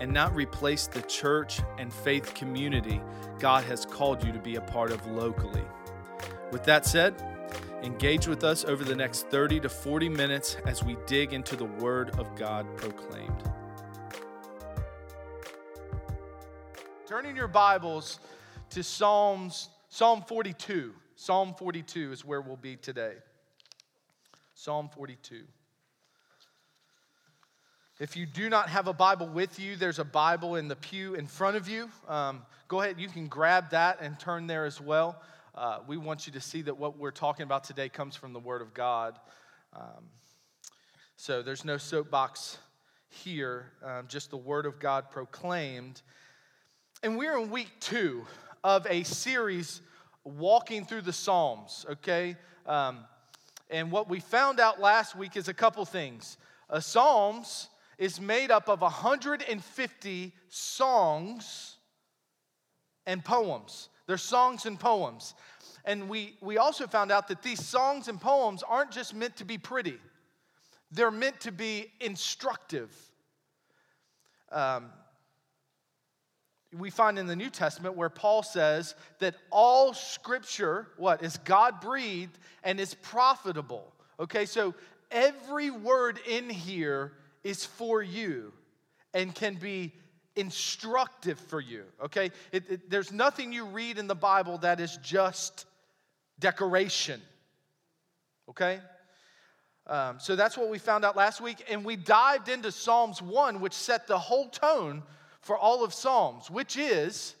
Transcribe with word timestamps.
and 0.00 0.12
not 0.12 0.34
replace 0.34 0.86
the 0.86 1.02
church 1.02 1.60
and 1.78 1.92
faith 1.92 2.34
community 2.34 3.00
God 3.38 3.64
has 3.64 3.84
called 3.84 4.24
you 4.24 4.32
to 4.32 4.38
be 4.38 4.56
a 4.56 4.60
part 4.60 4.90
of 4.90 5.06
locally. 5.06 5.64
With 6.50 6.64
that 6.64 6.84
said, 6.84 7.14
engage 7.82 8.26
with 8.26 8.42
us 8.42 8.64
over 8.64 8.84
the 8.84 8.96
next 8.96 9.28
30 9.28 9.60
to 9.60 9.68
40 9.68 10.08
minutes 10.08 10.56
as 10.66 10.82
we 10.82 10.96
dig 11.06 11.32
into 11.32 11.54
the 11.54 11.64
Word 11.64 12.18
of 12.18 12.34
God 12.34 12.66
proclaimed. 12.76 13.42
Turning 17.06 17.36
your 17.36 17.48
Bibles 17.48 18.18
to 18.70 18.82
Psalms, 18.82 19.68
Psalm 19.88 20.22
42. 20.26 20.92
Psalm 21.14 21.54
42 21.58 22.12
is 22.12 22.24
where 22.24 22.40
we'll 22.40 22.56
be 22.56 22.76
today. 22.76 23.14
Psalm 24.54 24.88
42. 24.92 25.44
If 28.00 28.16
you 28.16 28.26
do 28.26 28.48
not 28.48 28.68
have 28.68 28.86
a 28.86 28.92
Bible 28.92 29.26
with 29.26 29.58
you, 29.58 29.74
there's 29.74 29.98
a 29.98 30.04
Bible 30.04 30.54
in 30.54 30.68
the 30.68 30.76
pew 30.76 31.14
in 31.14 31.26
front 31.26 31.56
of 31.56 31.68
you. 31.68 31.90
Um, 32.06 32.42
go 32.68 32.80
ahead, 32.80 33.00
you 33.00 33.08
can 33.08 33.26
grab 33.26 33.70
that 33.70 33.98
and 34.00 34.16
turn 34.20 34.46
there 34.46 34.66
as 34.66 34.80
well. 34.80 35.20
Uh, 35.52 35.80
we 35.84 35.96
want 35.96 36.24
you 36.24 36.32
to 36.34 36.40
see 36.40 36.62
that 36.62 36.78
what 36.78 36.96
we're 36.96 37.10
talking 37.10 37.42
about 37.42 37.64
today 37.64 37.88
comes 37.88 38.14
from 38.14 38.32
the 38.32 38.38
Word 38.38 38.62
of 38.62 38.72
God. 38.72 39.18
Um, 39.74 40.04
so 41.16 41.42
there's 41.42 41.64
no 41.64 41.76
soapbox 41.76 42.58
here, 43.08 43.72
um, 43.84 44.04
just 44.06 44.30
the 44.30 44.36
Word 44.36 44.64
of 44.64 44.78
God 44.78 45.10
proclaimed. 45.10 46.00
And 47.02 47.18
we're 47.18 47.36
in 47.36 47.50
week 47.50 47.80
two 47.80 48.24
of 48.62 48.86
a 48.88 49.02
series 49.02 49.80
walking 50.22 50.84
through 50.84 51.02
the 51.02 51.12
Psalms, 51.12 51.84
okay? 51.90 52.36
Um, 52.64 53.00
and 53.70 53.90
what 53.90 54.08
we 54.08 54.20
found 54.20 54.60
out 54.60 54.80
last 54.80 55.16
week 55.16 55.36
is 55.36 55.48
a 55.48 55.54
couple 55.54 55.84
things. 55.84 56.38
Uh, 56.70 56.78
Psalms 56.78 57.70
is 57.98 58.20
made 58.20 58.50
up 58.50 58.68
of 58.68 58.80
150 58.80 60.32
songs 60.48 61.76
and 63.06 63.24
poems. 63.24 63.88
They're 64.06 64.16
songs 64.16 64.66
and 64.66 64.78
poems. 64.78 65.34
And 65.84 66.08
we, 66.08 66.36
we 66.40 66.58
also 66.58 66.86
found 66.86 67.10
out 67.10 67.28
that 67.28 67.42
these 67.42 67.64
songs 67.64 68.08
and 68.08 68.20
poems 68.20 68.62
aren't 68.62 68.90
just 68.90 69.14
meant 69.14 69.36
to 69.36 69.44
be 69.44 69.58
pretty, 69.58 69.98
they're 70.90 71.10
meant 71.10 71.40
to 71.40 71.52
be 71.52 71.86
instructive. 72.00 72.90
Um, 74.50 74.86
we 76.76 76.90
find 76.90 77.18
in 77.18 77.26
the 77.26 77.36
New 77.36 77.50
Testament 77.50 77.96
where 77.96 78.10
Paul 78.10 78.42
says 78.42 78.94
that 79.20 79.34
all 79.50 79.94
scripture, 79.94 80.88
what, 80.98 81.22
is 81.22 81.38
God 81.38 81.80
breathed 81.80 82.38
and 82.62 82.78
is 82.78 82.94
profitable. 82.94 83.92
Okay, 84.20 84.44
so 84.44 84.74
every 85.10 85.70
word 85.70 86.20
in 86.28 86.50
here 86.50 87.12
is 87.48 87.64
for 87.64 88.02
you 88.02 88.52
and 89.14 89.34
can 89.34 89.54
be 89.54 89.94
instructive 90.36 91.40
for 91.40 91.62
you, 91.62 91.84
okay? 92.04 92.30
It, 92.52 92.70
it, 92.70 92.90
there's 92.90 93.10
nothing 93.10 93.54
you 93.54 93.64
read 93.64 93.96
in 93.96 94.06
the 94.06 94.14
Bible 94.14 94.58
that 94.58 94.80
is 94.80 94.98
just 95.02 95.64
decoration, 96.38 97.22
okay? 98.50 98.80
Um, 99.86 100.20
so 100.20 100.36
that's 100.36 100.58
what 100.58 100.68
we 100.68 100.78
found 100.78 101.06
out 101.06 101.16
last 101.16 101.40
week. 101.40 101.64
And 101.70 101.86
we 101.86 101.96
dived 101.96 102.50
into 102.50 102.70
Psalms 102.70 103.22
1, 103.22 103.60
which 103.60 103.72
set 103.72 104.06
the 104.06 104.18
whole 104.18 104.50
tone 104.50 105.02
for 105.40 105.56
all 105.56 105.82
of 105.82 105.94
Psalms, 105.94 106.50
which 106.50 106.76
is 106.76 107.34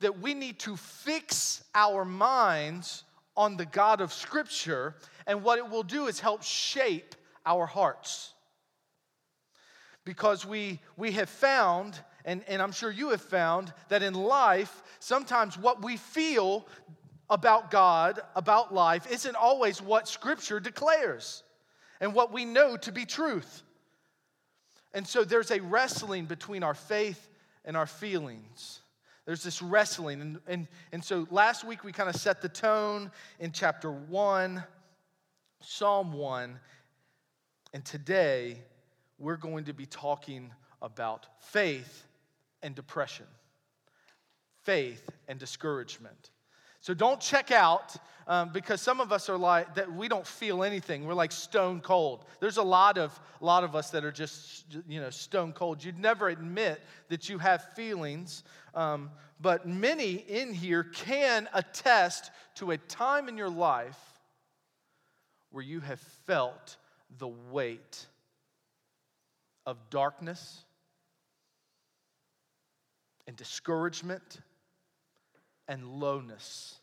that 0.00 0.18
we 0.18 0.34
need 0.34 0.58
to 0.58 0.76
fix 0.76 1.62
our 1.76 2.04
minds 2.04 3.04
on 3.36 3.56
the 3.56 3.66
God 3.66 4.00
of 4.00 4.12
Scripture. 4.12 4.96
And 5.28 5.44
what 5.44 5.60
it 5.60 5.70
will 5.70 5.84
do 5.84 6.08
is 6.08 6.18
help 6.18 6.42
shape 6.42 7.14
our 7.46 7.64
hearts 7.66 8.34
because 10.04 10.44
we, 10.44 10.80
we 10.96 11.12
have 11.12 11.28
found, 11.28 11.98
and, 12.24 12.42
and 12.48 12.60
I'm 12.60 12.72
sure 12.72 12.90
you 12.90 13.10
have 13.10 13.22
found, 13.22 13.72
that 13.88 14.02
in 14.02 14.14
life, 14.14 14.82
sometimes 14.98 15.56
what 15.56 15.82
we 15.84 15.96
feel 15.96 16.66
about 17.30 17.70
God, 17.70 18.20
about 18.34 18.74
life, 18.74 19.10
isn't 19.10 19.36
always 19.36 19.80
what 19.80 20.08
Scripture 20.08 20.60
declares 20.60 21.42
and 22.00 22.14
what 22.14 22.32
we 22.32 22.44
know 22.44 22.76
to 22.78 22.92
be 22.92 23.04
truth. 23.04 23.62
And 24.92 25.06
so 25.06 25.24
there's 25.24 25.50
a 25.50 25.60
wrestling 25.60 26.26
between 26.26 26.62
our 26.62 26.74
faith 26.74 27.28
and 27.64 27.76
our 27.76 27.86
feelings. 27.86 28.80
There's 29.24 29.42
this 29.42 29.62
wrestling. 29.62 30.20
And, 30.20 30.40
and, 30.46 30.68
and 30.90 31.02
so 31.02 31.26
last 31.30 31.64
week 31.64 31.84
we 31.84 31.92
kind 31.92 32.08
of 32.08 32.16
set 32.16 32.42
the 32.42 32.48
tone 32.48 33.10
in 33.38 33.52
chapter 33.52 33.90
1, 33.90 34.62
Psalm 35.60 36.12
1. 36.12 36.58
And 37.72 37.84
today 37.84 38.58
we're 39.22 39.36
going 39.36 39.64
to 39.64 39.72
be 39.72 39.86
talking 39.86 40.50
about 40.82 41.26
faith 41.38 42.04
and 42.60 42.74
depression, 42.74 43.26
faith 44.64 45.08
and 45.28 45.38
discouragement. 45.38 46.30
So 46.80 46.92
don't 46.92 47.20
check 47.20 47.52
out 47.52 47.94
um, 48.26 48.50
because 48.52 48.82
some 48.82 49.00
of 49.00 49.12
us 49.12 49.28
are 49.28 49.38
like 49.38 49.76
that 49.76 49.92
we 49.92 50.08
don't 50.08 50.26
feel 50.26 50.64
anything. 50.64 51.06
We're 51.06 51.14
like 51.14 51.30
stone 51.30 51.80
cold. 51.80 52.24
There's 52.40 52.56
a 52.56 52.62
lot 52.62 52.98
of 52.98 53.18
lot 53.40 53.62
of 53.62 53.76
us 53.76 53.90
that 53.90 54.04
are 54.04 54.10
just 54.10 54.64
you 54.88 55.00
know 55.00 55.10
stone 55.10 55.52
cold. 55.52 55.84
You'd 55.84 56.00
never 56.00 56.28
admit 56.28 56.80
that 57.08 57.28
you 57.28 57.38
have 57.38 57.74
feelings, 57.74 58.42
um, 58.74 59.10
but 59.40 59.68
many 59.68 60.14
in 60.14 60.52
here 60.52 60.82
can 60.82 61.48
attest 61.54 62.32
to 62.56 62.72
a 62.72 62.76
time 62.76 63.28
in 63.28 63.36
your 63.36 63.50
life 63.50 64.00
where 65.50 65.64
you 65.64 65.78
have 65.78 66.00
felt 66.26 66.76
the 67.18 67.28
weight 67.28 68.06
of 69.66 69.78
darkness 69.90 70.64
and 73.26 73.36
discouragement 73.36 74.40
and 75.68 75.86
lowness. 75.86 76.78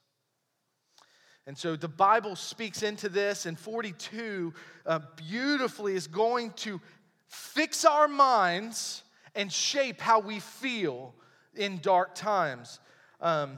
And 1.46 1.58
so 1.58 1.76
the 1.76 1.88
Bible 1.88 2.36
speaks 2.36 2.84
into 2.84 3.10
this, 3.10 3.46
and 3.46 3.58
42 3.58 4.54
uh, 4.86 5.00
beautifully 5.16 5.96
is 5.96 6.08
going 6.08 6.52
to 6.58 6.80
fix 7.28 7.86
our 7.86 8.08
minds 8.08 9.04
and 9.36 9.52
shape 9.52 10.00
how 10.00 10.20
we 10.20 10.40
feel 10.40 11.14
in 11.56 11.80
dark 11.80 12.14
times. 12.16 12.80
Um, 13.22 13.58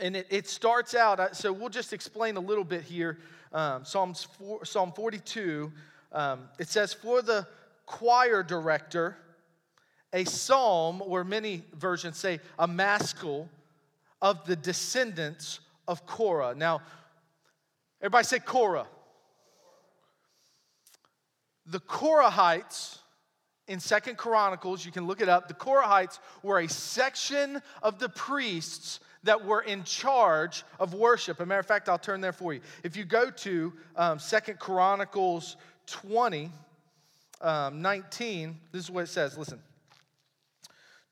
and 0.00 0.16
it, 0.16 0.26
it, 0.30 0.48
starts 0.48 0.94
out, 0.94 1.36
so 1.36 1.52
we'll 1.52 1.68
just 1.68 1.92
explain 1.92 2.36
a 2.36 2.40
little 2.40 2.64
bit 2.64 2.82
here. 2.82 3.18
Um, 3.52 3.84
Psalms 3.84 4.26
4, 4.38 4.64
Psalm 4.64 4.92
42, 4.92 5.72
um, 6.12 6.48
it 6.58 6.68
says, 6.68 6.92
For 6.92 7.22
the 7.22 7.46
choir 7.86 8.42
director 8.42 9.16
a 10.12 10.24
psalm, 10.24 11.00
where 11.00 11.24
many 11.24 11.62
versions 11.74 12.16
say 12.16 12.40
a 12.58 12.66
maskil, 12.66 13.48
of 14.22 14.44
the 14.46 14.56
descendants 14.56 15.60
of 15.86 16.06
Korah. 16.06 16.54
Now, 16.56 16.80
everybody 18.00 18.24
say 18.24 18.38
Korah. 18.38 18.86
The 21.66 21.80
Korahites 21.80 22.98
in 23.68 23.80
Second 23.80 24.16
Chronicles, 24.16 24.86
you 24.86 24.92
can 24.92 25.06
look 25.06 25.20
it 25.20 25.28
up. 25.28 25.48
The 25.48 25.54
Korahites 25.54 26.18
were 26.42 26.60
a 26.60 26.68
section 26.68 27.60
of 27.82 27.98
the 27.98 28.08
priests 28.08 29.00
that 29.24 29.44
were 29.44 29.62
in 29.62 29.82
charge 29.82 30.64
of 30.78 30.94
worship. 30.94 31.38
As 31.38 31.42
a 31.42 31.46
matter 31.46 31.60
of 31.60 31.66
fact, 31.66 31.88
I'll 31.88 31.98
turn 31.98 32.20
there 32.20 32.32
for 32.32 32.54
you. 32.54 32.60
If 32.84 32.96
you 32.96 33.04
go 33.04 33.30
to 33.30 33.72
um, 33.96 34.18
Second 34.18 34.60
Chronicles 34.60 35.56
20, 35.86 36.50
um, 37.40 37.82
19, 37.82 38.58
this 38.72 38.84
is 38.84 38.90
what 38.90 39.04
it 39.04 39.08
says. 39.08 39.36
Listen. 39.36 39.60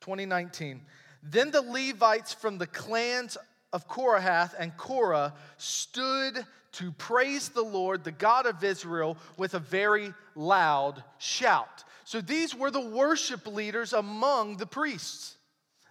2019. 0.00 0.82
Then 1.22 1.50
the 1.50 1.62
Levites 1.62 2.34
from 2.34 2.58
the 2.58 2.66
clans 2.66 3.38
of 3.72 3.88
Kohath 3.88 4.54
and 4.58 4.76
Korah 4.76 5.32
stood 5.56 6.44
to 6.72 6.92
praise 6.92 7.48
the 7.48 7.62
Lord, 7.62 8.04
the 8.04 8.12
God 8.12 8.46
of 8.46 8.62
Israel, 8.62 9.16
with 9.38 9.54
a 9.54 9.58
very 9.58 10.12
loud 10.34 11.02
shout. 11.18 11.84
So 12.04 12.20
these 12.20 12.54
were 12.54 12.70
the 12.70 12.80
worship 12.80 13.46
leaders 13.46 13.92
among 13.94 14.58
the 14.58 14.66
priests. 14.66 15.36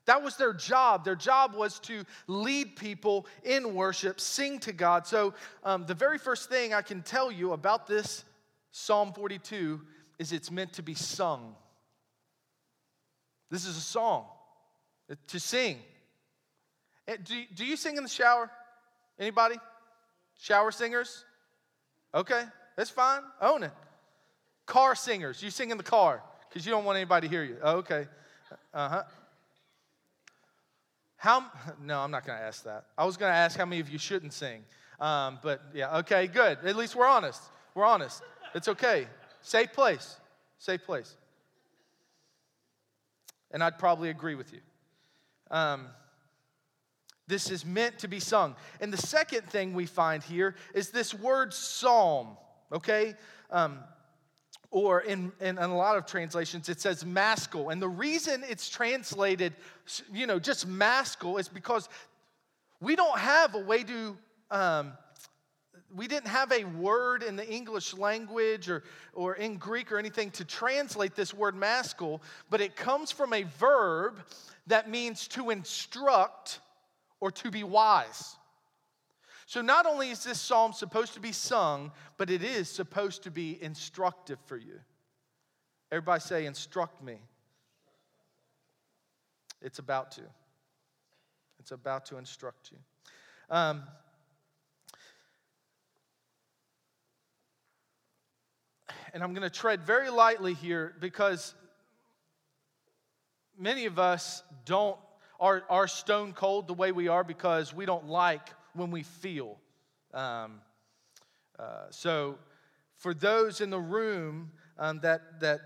That 0.06 0.22
was 0.22 0.36
their 0.36 0.54
job. 0.54 1.06
Their 1.06 1.16
job 1.16 1.56
was 1.56 1.80
to 1.82 2.04
lead 2.28 2.76
people 2.76 3.26
in 3.44 3.74
worship, 3.74 4.20
sing 4.20 4.60
to 4.60 4.74
God. 4.74 5.08
So, 5.08 5.34
um, 5.64 5.86
the 5.86 5.94
very 5.94 6.18
first 6.18 6.50
thing 6.50 6.74
I 6.74 6.82
can 6.82 7.02
tell 7.02 7.32
you 7.32 7.54
about 7.54 7.88
this 7.88 8.26
Psalm 8.72 9.14
42 9.14 9.80
is 10.20 10.32
it's 10.32 10.52
meant 10.52 10.74
to 10.74 10.84
be 10.84 10.94
sung. 10.94 11.56
This 13.50 13.66
is 13.66 13.78
a 13.78 13.82
song 13.82 14.26
to 15.28 15.40
sing. 15.40 15.78
Do, 17.08 17.44
do 17.54 17.66
you 17.66 17.76
sing 17.76 17.98
in 17.98 18.04
the 18.04 18.10
shower? 18.10 18.50
Anybody? 19.20 19.56
Shower 20.40 20.72
singers? 20.72 21.26
Okay, 22.16 22.44
that's 22.76 22.90
fine. 22.90 23.22
Own 23.42 23.64
it. 23.64 23.72
Car 24.66 24.96
singers, 24.96 25.44
you 25.44 25.50
sing 25.50 25.72
in 25.72 25.78
the 25.78 25.84
car 25.84 26.24
because 26.50 26.66
you 26.66 26.72
don't 26.72 26.86
want 26.86 26.98
anybody 26.98 27.28
to 27.28 27.32
hear 27.32 27.44
you. 27.44 27.58
Oh, 27.62 27.78
okay. 27.78 28.08
Uh 28.74 28.90
huh. 28.90 29.04
How? 31.18 31.46
No, 31.82 32.00
I'm 32.00 32.12
not 32.12 32.26
going 32.26 32.38
to 32.38 32.44
ask 32.44 32.64
that. 32.64 32.86
I 32.98 33.06
was 33.06 33.18
going 33.18 33.32
to 33.32 33.36
ask 33.36 33.58
how 33.58 33.66
many 33.66 33.82
of 33.82 33.90
you 33.90 33.98
shouldn't 33.98 34.34
sing. 34.34 34.64
Um, 35.00 35.40
but 35.42 35.62
yeah, 35.74 35.98
okay, 36.00 36.28
good. 36.28 36.60
At 36.64 36.76
least 36.76 36.96
we're 36.96 37.08
honest. 37.08 37.42
We're 37.76 37.86
honest. 37.86 38.22
It's 38.54 38.68
okay. 38.68 39.08
Safe 39.44 39.72
place. 39.74 40.18
Safe 40.58 40.84
place. 40.84 41.16
And 43.52 43.64
I'd 43.64 43.78
probably 43.78 44.10
agree 44.10 44.36
with 44.36 44.52
you. 44.52 44.60
Um, 45.52 45.88
this 47.28 47.52
is 47.52 47.66
meant 47.66 48.00
to 48.00 48.08
be 48.08 48.20
sung. 48.20 48.56
And 48.82 48.92
the 48.92 48.98
second 48.98 49.44
thing 49.44 49.74
we 49.74 49.86
find 49.86 50.24
here 50.24 50.56
is 50.74 50.90
this 50.90 51.14
word 51.14 51.54
psalm, 51.54 52.30
okay? 52.72 53.14
Um, 53.52 53.80
or 54.72 55.02
in, 55.02 55.32
in, 55.40 55.58
in, 55.58 55.64
a 55.64 55.78
lot 55.78 55.98
of 55.98 56.06
translations, 56.06 56.68
it 56.68 56.82
says 56.82 57.06
maskil. 57.06 57.70
And 57.70 57.82
the 57.82 57.88
reason 57.88 58.44
it's 58.50 58.68
translated, 58.70 59.54
you 60.12 60.26
know, 60.26 60.40
just 60.40 60.66
maskil 60.66 61.38
is 61.38 61.48
because 61.48 61.88
we 62.82 62.96
don't 62.96 63.20
have 63.20 63.54
a 63.56 63.60
way 63.60 63.84
to, 63.84 64.18
um, 64.50 64.94
we 65.96 66.08
didn't 66.08 66.28
have 66.30 66.52
a 66.52 66.64
word 66.64 67.24
in 67.24 67.36
the 67.36 67.48
English 67.48 67.94
language 67.94 68.70
or, 68.70 68.84
or 69.14 69.36
in 69.36 69.58
Greek 69.58 69.92
or 69.92 69.98
anything 69.98 70.32
to 70.32 70.46
translate 70.46 71.16
this 71.16 71.34
word 71.34 71.56
maskil, 71.56 72.22
but 72.50 72.62
it 72.62 72.76
comes 72.76 73.12
from 73.12 73.34
a 73.34 73.44
verb 73.44 74.20
that 74.68 74.90
means 74.90 75.28
to 75.30 75.50
instruct 75.50 76.60
or 77.20 77.32
to 77.32 77.52
be 77.52 77.64
wise. 77.64 78.38
So, 79.46 79.62
not 79.62 79.86
only 79.86 80.10
is 80.10 80.24
this 80.24 80.42
psalm 80.42 80.74
supposed 80.74 81.14
to 81.14 81.20
be 81.20 81.32
sung, 81.32 81.92
but 82.18 82.30
it 82.30 82.44
is 82.44 82.70
supposed 82.70 83.24
to 83.24 83.32
be 83.32 83.62
instructive 83.62 84.40
for 84.46 84.58
you. 84.58 84.80
Everybody 85.92 86.22
say, 86.22 86.46
instruct 86.46 87.04
me. 87.04 87.18
It's 89.62 89.80
about 89.80 90.12
to. 90.14 90.22
It's 91.60 91.72
about 91.72 92.06
to 92.08 92.18
instruct 92.18 92.72
you. 92.72 92.78
Um, 93.50 93.84
and 99.14 99.22
I'm 99.22 99.34
going 99.34 99.44
to 99.44 99.56
tread 99.56 99.84
very 99.84 100.10
lightly 100.10 100.56
here 100.56 100.96
because 101.00 101.54
many 103.58 103.86
of 103.86 104.00
us 104.00 104.44
don't 104.66 104.98
are, 105.40 105.64
are 105.70 105.88
stone 105.88 106.34
cold 106.34 106.68
the 106.68 106.74
way 106.74 106.92
we 106.92 107.08
are 107.08 107.24
because 107.24 107.74
we 107.74 107.86
don't 107.86 108.08
like 108.08 108.50
when 108.74 108.92
we 108.92 109.04
feel. 109.04 109.58
Um, 110.14 110.62
uh, 111.60 111.86
so, 111.90 112.38
for 112.96 113.14
those 113.14 113.60
in 113.60 113.70
the 113.70 113.80
room 113.80 114.52
um, 114.78 115.00
that, 115.02 115.40
that 115.42 115.60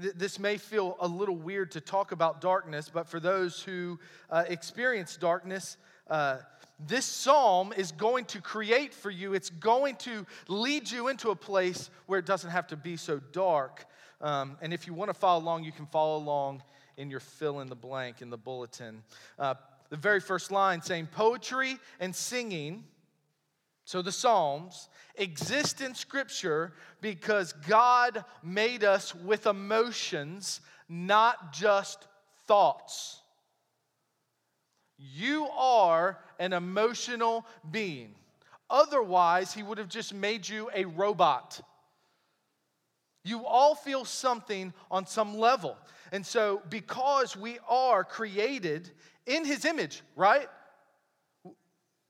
th- 0.00 0.14
this 0.14 0.38
may 0.38 0.56
feel 0.56 0.96
a 1.00 1.06
little 1.06 1.36
weird 1.36 1.72
to 1.72 1.80
talk 1.80 2.12
about 2.12 2.40
darkness, 2.40 2.90
but 2.92 3.06
for 3.06 3.20
those 3.20 3.62
who 3.62 3.98
uh, 4.30 4.44
experience 4.48 5.16
darkness, 5.16 5.76
uh, 6.08 6.38
this 6.86 7.04
psalm 7.04 7.72
is 7.76 7.92
going 7.92 8.24
to 8.26 8.40
create 8.40 8.94
for 8.94 9.10
you, 9.10 9.34
it's 9.34 9.50
going 9.50 9.96
to 9.96 10.26
lead 10.48 10.90
you 10.90 11.08
into 11.08 11.30
a 11.30 11.36
place 11.36 11.90
where 12.06 12.18
it 12.18 12.26
doesn't 12.26 12.50
have 12.50 12.66
to 12.68 12.76
be 12.76 12.96
so 12.96 13.20
dark. 13.32 13.86
Um, 14.20 14.56
and 14.60 14.72
if 14.72 14.86
you 14.86 14.94
want 14.94 15.08
to 15.08 15.14
follow 15.14 15.42
along, 15.42 15.64
you 15.64 15.72
can 15.72 15.86
follow 15.86 16.16
along 16.18 16.62
in 16.96 17.10
your 17.10 17.20
fill 17.20 17.60
in 17.60 17.68
the 17.68 17.76
blank 17.76 18.20
in 18.20 18.30
the 18.30 18.36
bulletin. 18.36 19.02
Uh, 19.38 19.54
the 19.88 19.96
very 19.96 20.20
first 20.20 20.50
line 20.50 20.82
saying, 20.82 21.08
Poetry 21.12 21.76
and 21.98 22.14
singing, 22.14 22.84
so 23.84 24.02
the 24.02 24.12
Psalms, 24.12 24.88
exist 25.16 25.80
in 25.80 25.94
Scripture 25.94 26.72
because 27.00 27.52
God 27.66 28.24
made 28.42 28.84
us 28.84 29.14
with 29.14 29.46
emotions, 29.46 30.60
not 30.88 31.52
just 31.52 32.06
thoughts. 32.46 33.19
You 35.00 35.48
are 35.56 36.18
an 36.38 36.52
emotional 36.52 37.46
being. 37.70 38.14
Otherwise, 38.68 39.52
He 39.52 39.62
would 39.62 39.78
have 39.78 39.88
just 39.88 40.12
made 40.12 40.48
you 40.48 40.70
a 40.74 40.84
robot. 40.84 41.60
You 43.24 43.44
all 43.44 43.74
feel 43.74 44.04
something 44.04 44.72
on 44.90 45.06
some 45.06 45.38
level. 45.38 45.76
And 46.12 46.24
so, 46.24 46.62
because 46.70 47.36
we 47.36 47.58
are 47.68 48.04
created 48.04 48.90
in 49.26 49.44
his 49.44 49.64
image, 49.64 50.02
right? 50.16 50.48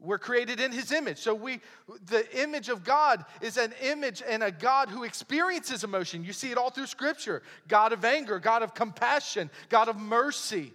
We're 0.00 0.19
created 0.19 0.60
in 0.60 0.72
his 0.72 0.92
image. 0.92 1.19
So 1.19 1.34
we 1.34 1.60
the 2.06 2.25
image 2.40 2.70
of 2.70 2.84
God 2.84 3.25
is 3.42 3.58
an 3.58 3.75
image 3.82 4.22
and 4.26 4.42
a 4.42 4.50
God 4.50 4.88
who 4.88 5.04
experiences 5.04 5.84
emotion. 5.84 6.25
You 6.25 6.32
see 6.32 6.50
it 6.50 6.56
all 6.56 6.70
through 6.70 6.87
scripture. 6.87 7.42
God 7.69 7.92
of 7.92 8.04
anger, 8.04 8.38
God 8.38 8.62
of 8.62 8.75
compassion, 8.75 9.50
God 9.69 9.88
of 9.88 9.98
mercy, 9.98 10.72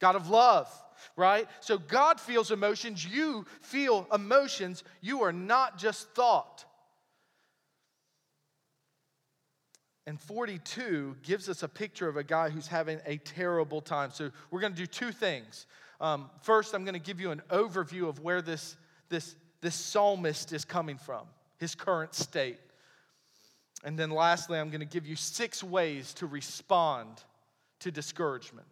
God 0.00 0.16
of 0.16 0.28
love, 0.28 0.68
right? 1.16 1.48
So 1.60 1.78
God 1.78 2.20
feels 2.20 2.50
emotions, 2.50 3.04
you 3.04 3.46
feel 3.60 4.06
emotions. 4.12 4.84
You 5.00 5.22
are 5.22 5.32
not 5.32 5.78
just 5.78 6.08
thought. 6.10 6.64
And 10.06 10.20
42 10.20 11.16
gives 11.22 11.48
us 11.48 11.62
a 11.62 11.68
picture 11.68 12.08
of 12.08 12.16
a 12.16 12.24
guy 12.24 12.50
who's 12.50 12.66
having 12.66 13.00
a 13.06 13.16
terrible 13.18 13.80
time. 13.80 14.10
So 14.10 14.30
we're 14.50 14.60
going 14.60 14.74
to 14.74 14.78
do 14.78 14.86
two 14.86 15.12
things. 15.12 15.66
Um, 16.00 16.28
first, 16.42 16.74
I'm 16.74 16.84
going 16.84 16.94
to 16.94 17.00
give 17.00 17.20
you 17.20 17.30
an 17.30 17.40
overview 17.50 18.08
of 18.08 18.20
where 18.20 18.42
this, 18.42 18.76
this, 19.08 19.34
this 19.62 19.74
psalmist 19.74 20.52
is 20.52 20.64
coming 20.64 20.98
from, 20.98 21.26
his 21.58 21.74
current 21.74 22.14
state. 22.14 22.58
And 23.82 23.98
then 23.98 24.10
lastly, 24.10 24.58
I'm 24.58 24.68
going 24.68 24.80
to 24.80 24.86
give 24.86 25.06
you 25.06 25.16
six 25.16 25.64
ways 25.64 26.12
to 26.14 26.26
respond 26.26 27.22
to 27.80 27.90
discouragement 27.90 28.66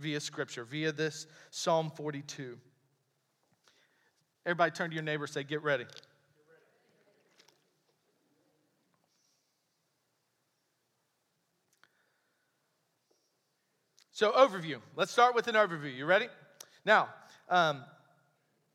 via 0.00 0.20
scripture, 0.20 0.64
via 0.64 0.92
this 0.92 1.26
Psalm 1.50 1.90
42. 1.94 2.58
Everybody 4.46 4.70
turn 4.72 4.90
to 4.90 4.94
your 4.94 5.04
neighbor 5.04 5.26
say, 5.26 5.44
Get 5.44 5.62
ready. 5.62 5.84
So, 14.12 14.32
overview. 14.32 14.80
Let's 14.96 15.12
start 15.12 15.34
with 15.34 15.48
an 15.48 15.54
overview. 15.54 15.96
You 15.96 16.04
ready? 16.04 16.28
Now, 16.84 17.08
um, 17.48 17.82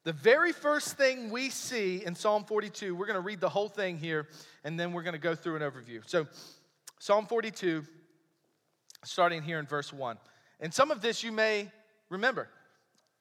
the 0.03 0.13
very 0.13 0.51
first 0.51 0.97
thing 0.97 1.29
we 1.29 1.49
see 1.51 2.03
in 2.03 2.15
Psalm 2.15 2.45
42, 2.45 2.95
we're 2.95 3.05
going 3.05 3.13
to 3.13 3.21
read 3.21 3.39
the 3.39 3.49
whole 3.49 3.69
thing 3.69 3.97
here, 3.97 4.27
and 4.63 4.79
then 4.79 4.91
we're 4.91 5.03
going 5.03 5.13
to 5.13 5.19
go 5.19 5.35
through 5.35 5.55
an 5.57 5.61
overview. 5.61 6.01
So, 6.07 6.25
Psalm 6.97 7.27
42, 7.27 7.85
starting 9.03 9.43
here 9.43 9.59
in 9.59 9.67
verse 9.67 9.93
1. 9.93 10.17
And 10.59 10.73
some 10.73 10.91
of 10.91 11.01
this 11.01 11.23
you 11.23 11.31
may 11.31 11.71
remember 12.09 12.49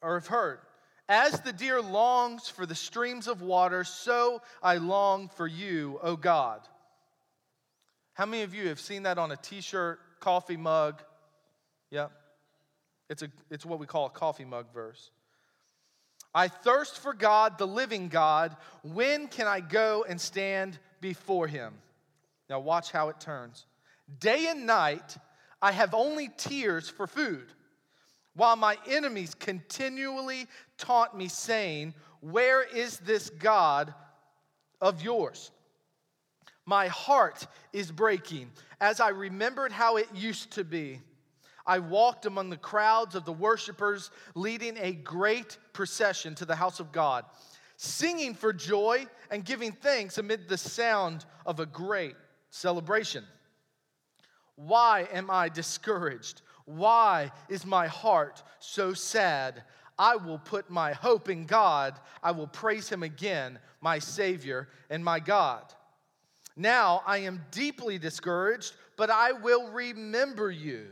or 0.03 0.15
have 0.15 0.27
heard. 0.27 0.61
As 1.09 1.41
the 1.41 1.53
deer 1.53 1.83
longs 1.83 2.49
for 2.49 2.65
the 2.65 2.75
streams 2.75 3.29
of 3.29 3.43
water, 3.43 3.85
so 3.85 4.41
I 4.63 4.77
long 4.77 5.29
for 5.29 5.47
you, 5.47 5.99
O 6.03 6.17
God. 6.17 6.61
How 8.15 8.25
many 8.25 8.43
of 8.43 8.55
you 8.55 8.69
have 8.69 8.81
seen 8.81 9.03
that 9.03 9.19
on 9.19 9.33
a 9.33 9.37
t 9.37 9.61
shirt, 9.61 10.01
coffee 10.21 10.57
mug, 10.57 11.03
Yep. 11.95 12.11
It's, 13.09 13.23
a, 13.23 13.29
it's 13.51 13.65
what 13.65 13.79
we 13.79 13.87
call 13.87 14.07
a 14.07 14.11
coffee 14.11 14.45
mug 14.45 14.67
verse. 14.75 15.13
I 16.35 16.49
thirst 16.49 16.99
for 16.99 17.15
God, 17.15 17.57
the 17.57 17.69
living 17.69 18.09
God. 18.09 18.57
When 18.83 19.29
can 19.29 19.47
I 19.47 19.61
go 19.61 20.05
and 20.09 20.21
stand 20.21 20.77
before 21.01 21.47
him? 21.47 21.73
Now, 22.51 22.59
watch 22.59 22.91
how 22.91 23.11
it 23.11 23.21
turns. 23.21 23.65
Day 24.19 24.49
and 24.49 24.67
night, 24.67 25.17
I 25.65 25.73
have 25.73 25.95
only 25.95 26.29
tears 26.29 26.91
for 26.91 27.07
food, 27.07 27.47
while 28.35 28.55
my 28.55 28.77
enemies 28.87 29.35
continually 29.35 30.47
taunt 30.77 31.17
me, 31.17 31.27
saying, 31.27 31.95
Where 32.21 32.63
is 32.63 32.99
this 32.99 33.31
God 33.31 33.95
of 34.83 35.01
yours? 35.01 35.53
My 36.67 36.89
heart 36.89 37.47
is 37.73 37.91
breaking 37.91 38.51
as 38.79 39.01
I 39.01 39.09
remembered 39.09 39.73
how 39.73 39.97
it 39.97 40.09
used 40.15 40.51
to 40.51 40.65
be. 40.65 41.01
I 41.67 41.79
walked 41.79 42.27
among 42.27 42.51
the 42.51 42.59
crowds 42.59 43.15
of 43.15 43.25
the 43.25 43.33
worshipers, 43.33 44.11
leading 44.35 44.77
a 44.77 44.93
great 44.93 45.57
procession 45.73 46.35
to 46.35 46.45
the 46.45 46.57
house 46.57 46.79
of 46.79 46.93
God, 46.93 47.25
singing 47.79 48.35
for 48.35 48.53
joy 48.53 49.07
and 49.31 49.43
giving 49.47 49.73
thanks 49.73 50.19
amid 50.19 50.47
the 50.47 50.59
sound 50.59 51.25
of 51.47 51.59
a 51.59 51.65
great 51.65 52.17
celebration. 52.51 53.25
Why 54.57 55.09
am 55.13 55.31
I 55.31 55.49
discouraged? 55.49 56.43
Why 56.65 57.31
is 57.49 57.67
my 57.67 57.87
heart 57.87 58.43
so 58.59 58.95
sad? 58.95 59.63
I 59.99 60.17
will 60.17 60.39
put 60.39 60.71
my 60.71 60.93
hope 60.93 61.29
in 61.29 61.45
God. 61.45 61.99
I 62.23 62.33
will 62.33 62.47
praise 62.47 62.89
him 62.89 63.03
again, 63.03 63.59
my 63.81 63.99
Savior 63.99 64.69
and 64.91 65.05
my 65.05 65.21
God. 65.21 65.63
Now 66.57 67.03
I 67.07 67.19
am 67.19 67.45
deeply 67.51 67.99
discouraged, 67.99 68.75
but 68.97 69.11
I 69.11 69.33
will 69.33 69.69
remember 69.71 70.51
you 70.51 70.87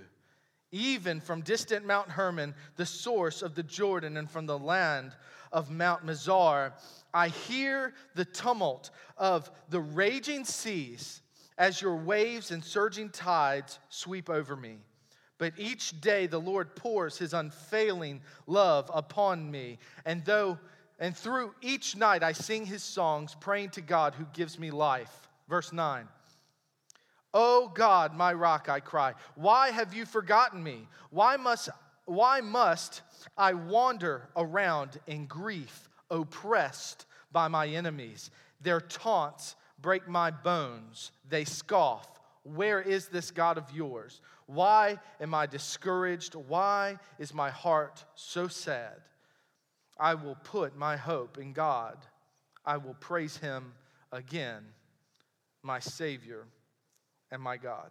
even 0.73 1.21
from 1.21 1.42
distant 1.42 1.87
Mount 1.87 2.09
Hermon, 2.09 2.54
the 2.76 2.87
source 2.87 3.42
of 3.42 3.54
the 3.54 3.62
Jordan, 3.62 4.16
and 4.16 4.28
from 4.28 4.47
the 4.47 4.59
land 4.59 5.12
of 5.52 5.71
Mount 5.71 6.04
Mizar. 6.04 6.73
I 7.12 7.28
hear 7.28 7.92
the 8.14 8.25
tumult 8.25 8.90
of 9.19 9.50
the 9.69 9.81
raging 9.81 10.45
seas 10.45 11.21
as 11.62 11.81
your 11.81 11.95
waves 11.95 12.50
and 12.50 12.64
surging 12.64 13.09
tides 13.09 13.78
sweep 13.88 14.28
over 14.28 14.57
me. 14.57 14.78
But 15.38 15.52
each 15.57 16.00
day 16.00 16.26
the 16.26 16.40
Lord 16.40 16.75
pours 16.75 17.16
his 17.16 17.35
unfailing 17.35 18.21
love 18.49 18.90
upon 18.92 19.49
me, 19.49 19.78
and 20.04 20.25
though 20.25 20.59
and 20.99 21.16
through 21.16 21.54
each 21.61 21.95
night 21.95 22.25
I 22.25 22.33
sing 22.33 22.66
his 22.66 22.83
songs, 22.83 23.37
praying 23.38 23.71
to 23.71 23.81
God 23.81 24.14
who 24.14 24.25
gives 24.33 24.59
me 24.59 24.73
life. 24.73 25.28
Verse 25.49 25.73
9. 25.73 26.09
Oh 27.33 27.71
God, 27.73 28.12
my 28.12 28.33
rock, 28.33 28.69
I 28.69 28.81
cry, 28.81 29.14
why 29.37 29.71
have 29.71 29.95
you 29.95 30.04
forgotten 30.04 30.64
me? 30.64 30.88
Why 31.11 31.37
must, 31.37 31.69
why 32.07 32.40
must 32.40 33.02
I 33.38 33.52
wander 33.52 34.28
around 34.37 34.99
in 35.07 35.26
grief, 35.26 35.88
oppressed 36.11 37.07
by 37.31 37.47
my 37.47 37.69
enemies? 37.69 38.33
Their 38.61 38.81
taunts 38.81 39.54
break 39.82 40.08
my 40.08 40.30
bones. 40.30 41.10
They 41.28 41.44
scoff. 41.44 42.08
Where 42.44 42.80
is 42.80 43.08
this 43.08 43.30
God 43.30 43.58
of 43.58 43.70
yours? 43.74 44.20
Why 44.46 44.98
am 45.20 45.34
I 45.34 45.46
discouraged? 45.46 46.34
Why 46.34 46.98
is 47.18 47.34
my 47.34 47.50
heart 47.50 48.04
so 48.14 48.48
sad? 48.48 49.00
I 49.98 50.14
will 50.14 50.36
put 50.42 50.76
my 50.76 50.96
hope 50.96 51.38
in 51.38 51.52
God. 51.52 51.96
I 52.64 52.76
will 52.76 52.94
praise 52.94 53.36
him 53.36 53.72
again, 54.10 54.64
my 55.62 55.78
Savior 55.78 56.46
and 57.30 57.42
my 57.42 57.56
God. 57.56 57.90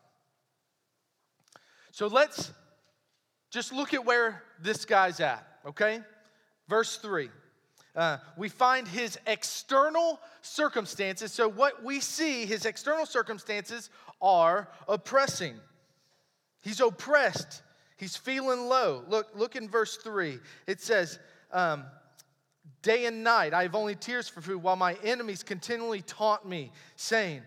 So 1.91 2.07
let's 2.07 2.51
just 3.49 3.73
look 3.73 3.93
at 3.93 4.05
where 4.05 4.43
this 4.61 4.85
guy's 4.85 5.19
at, 5.19 5.45
okay? 5.65 5.99
Verse 6.67 6.97
3. 6.97 7.29
Uh, 7.95 8.17
we 8.37 8.47
find 8.47 8.87
his 8.87 9.19
external 9.27 10.19
circumstances. 10.41 11.31
So, 11.33 11.49
what 11.49 11.83
we 11.83 11.99
see, 11.99 12.45
his 12.45 12.65
external 12.65 13.05
circumstances 13.05 13.89
are 14.21 14.69
oppressing. 14.87 15.55
He's 16.61 16.79
oppressed. 16.79 17.61
He's 17.97 18.15
feeling 18.15 18.67
low. 18.67 19.03
Look, 19.07 19.27
look 19.35 19.55
in 19.55 19.67
verse 19.67 19.97
3. 19.97 20.39
It 20.67 20.81
says, 20.81 21.19
um, 21.51 21.83
Day 22.81 23.05
and 23.05 23.23
night 23.23 23.53
I 23.53 23.63
have 23.63 23.75
only 23.75 23.95
tears 23.95 24.27
for 24.27 24.41
food, 24.41 24.63
while 24.63 24.75
my 24.75 24.95
enemies 25.03 25.43
continually 25.43 26.01
taunt 26.01 26.47
me, 26.47 26.71
saying, 26.95 27.41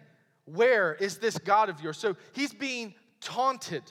where 0.45 0.95
is 0.95 1.19
this 1.19 1.39
God 1.39 1.69
of 1.69 1.81
yours? 1.81 1.99
So 1.99 2.17
he's 2.33 2.53
being 2.53 2.95
taunted. 3.21 3.83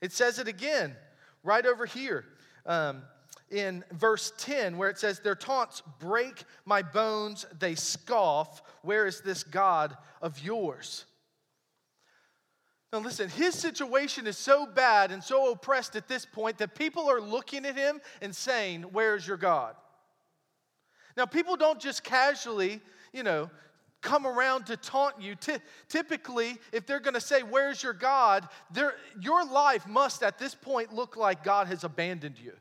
It 0.00 0.12
says 0.12 0.38
it 0.38 0.48
again 0.48 0.94
right 1.42 1.66
over 1.66 1.86
here 1.86 2.24
um, 2.66 3.02
in 3.50 3.84
verse 3.92 4.32
10, 4.38 4.76
where 4.76 4.90
it 4.90 4.98
says, 4.98 5.20
Their 5.20 5.34
taunts 5.34 5.82
break 5.98 6.44
my 6.64 6.82
bones, 6.82 7.46
they 7.58 7.74
scoff. 7.74 8.62
Where 8.82 9.06
is 9.06 9.20
this 9.20 9.42
God 9.44 9.96
of 10.20 10.38
yours? 10.40 11.04
Now, 12.92 13.00
listen, 13.00 13.28
his 13.28 13.54
situation 13.54 14.26
is 14.26 14.38
so 14.38 14.66
bad 14.66 15.12
and 15.12 15.22
so 15.22 15.52
oppressed 15.52 15.94
at 15.94 16.08
this 16.08 16.24
point 16.24 16.58
that 16.58 16.74
people 16.74 17.10
are 17.10 17.20
looking 17.20 17.66
at 17.66 17.76
him 17.76 18.00
and 18.22 18.34
saying, 18.34 18.82
Where's 18.82 19.26
your 19.26 19.36
God? 19.36 19.74
Now, 21.16 21.26
people 21.26 21.56
don't 21.56 21.80
just 21.80 22.04
casually, 22.04 22.80
you 23.12 23.22
know, 23.22 23.50
come 24.00 24.26
around 24.26 24.66
to 24.66 24.76
taunt 24.76 25.20
you. 25.20 25.34
Typically, 25.88 26.56
if 26.72 26.86
they're 26.86 27.00
going 27.00 27.14
to 27.14 27.20
say, 27.20 27.42
Where's 27.42 27.82
your 27.82 27.92
God? 27.92 28.48
your 29.20 29.44
life 29.44 29.86
must 29.86 30.22
at 30.22 30.38
this 30.38 30.54
point 30.54 30.94
look 30.94 31.16
like 31.16 31.44
God 31.44 31.66
has 31.66 31.84
abandoned 31.84 32.38
you. 32.38 32.52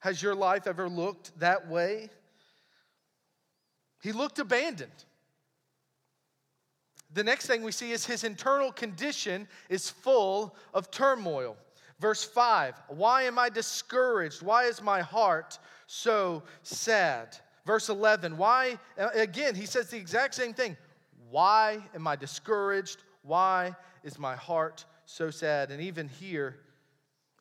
Has 0.00 0.22
your 0.22 0.34
life 0.34 0.66
ever 0.66 0.88
looked 0.88 1.38
that 1.38 1.68
way? 1.68 2.10
He 4.02 4.12
looked 4.12 4.38
abandoned. 4.38 5.04
The 7.12 7.24
next 7.24 7.46
thing 7.46 7.62
we 7.62 7.72
see 7.72 7.92
is 7.92 8.04
his 8.04 8.24
internal 8.24 8.70
condition 8.70 9.48
is 9.68 9.88
full 9.88 10.54
of 10.74 10.90
turmoil. 10.90 11.56
Verse 11.98 12.22
5 12.22 12.74
Why 12.88 13.22
am 13.22 13.38
I 13.38 13.48
discouraged? 13.48 14.42
Why 14.42 14.64
is 14.64 14.82
my 14.82 15.00
heart 15.00 15.58
so 15.86 16.42
sad? 16.62 17.36
Verse 17.64 17.88
11, 17.88 18.36
why, 18.36 18.78
again, 18.96 19.56
he 19.56 19.66
says 19.66 19.90
the 19.90 19.96
exact 19.96 20.36
same 20.36 20.54
thing. 20.54 20.76
Why 21.30 21.82
am 21.96 22.06
I 22.06 22.14
discouraged? 22.14 23.02
Why 23.22 23.74
is 24.04 24.20
my 24.20 24.36
heart 24.36 24.84
so 25.04 25.30
sad? 25.30 25.72
And 25.72 25.82
even 25.82 26.06
here 26.06 26.60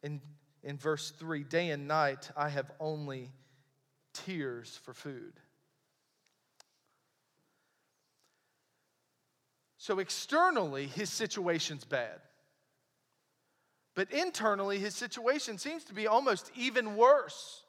in, 0.01 0.19
in 0.65 0.77
verse 0.77 1.11
3, 1.11 1.43
day 1.43 1.69
and 1.69 1.87
night, 1.87 2.31
I 2.35 2.49
have 2.49 2.69
only 2.79 3.31
tears 4.13 4.79
for 4.83 4.93
food. 4.93 5.33
So 9.77 9.99
externally, 9.99 10.87
his 10.87 11.11
situation's 11.11 11.85
bad. 11.85 12.19
But 13.93 14.11
internally, 14.11 14.79
his 14.79 14.95
situation 14.95 15.59
seems 15.59 15.83
to 15.85 15.93
be 15.93 16.07
almost 16.07 16.49
even 16.55 16.97
worse. 16.97 17.61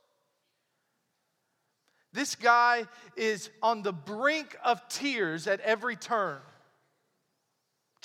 This 2.15 2.35
guy 2.35 2.87
is 3.15 3.51
on 3.63 3.83
the 3.83 3.93
brink 3.93 4.57
of 4.65 4.89
tears 4.89 5.47
at 5.47 5.61
every 5.61 5.97
turn. 5.97 6.41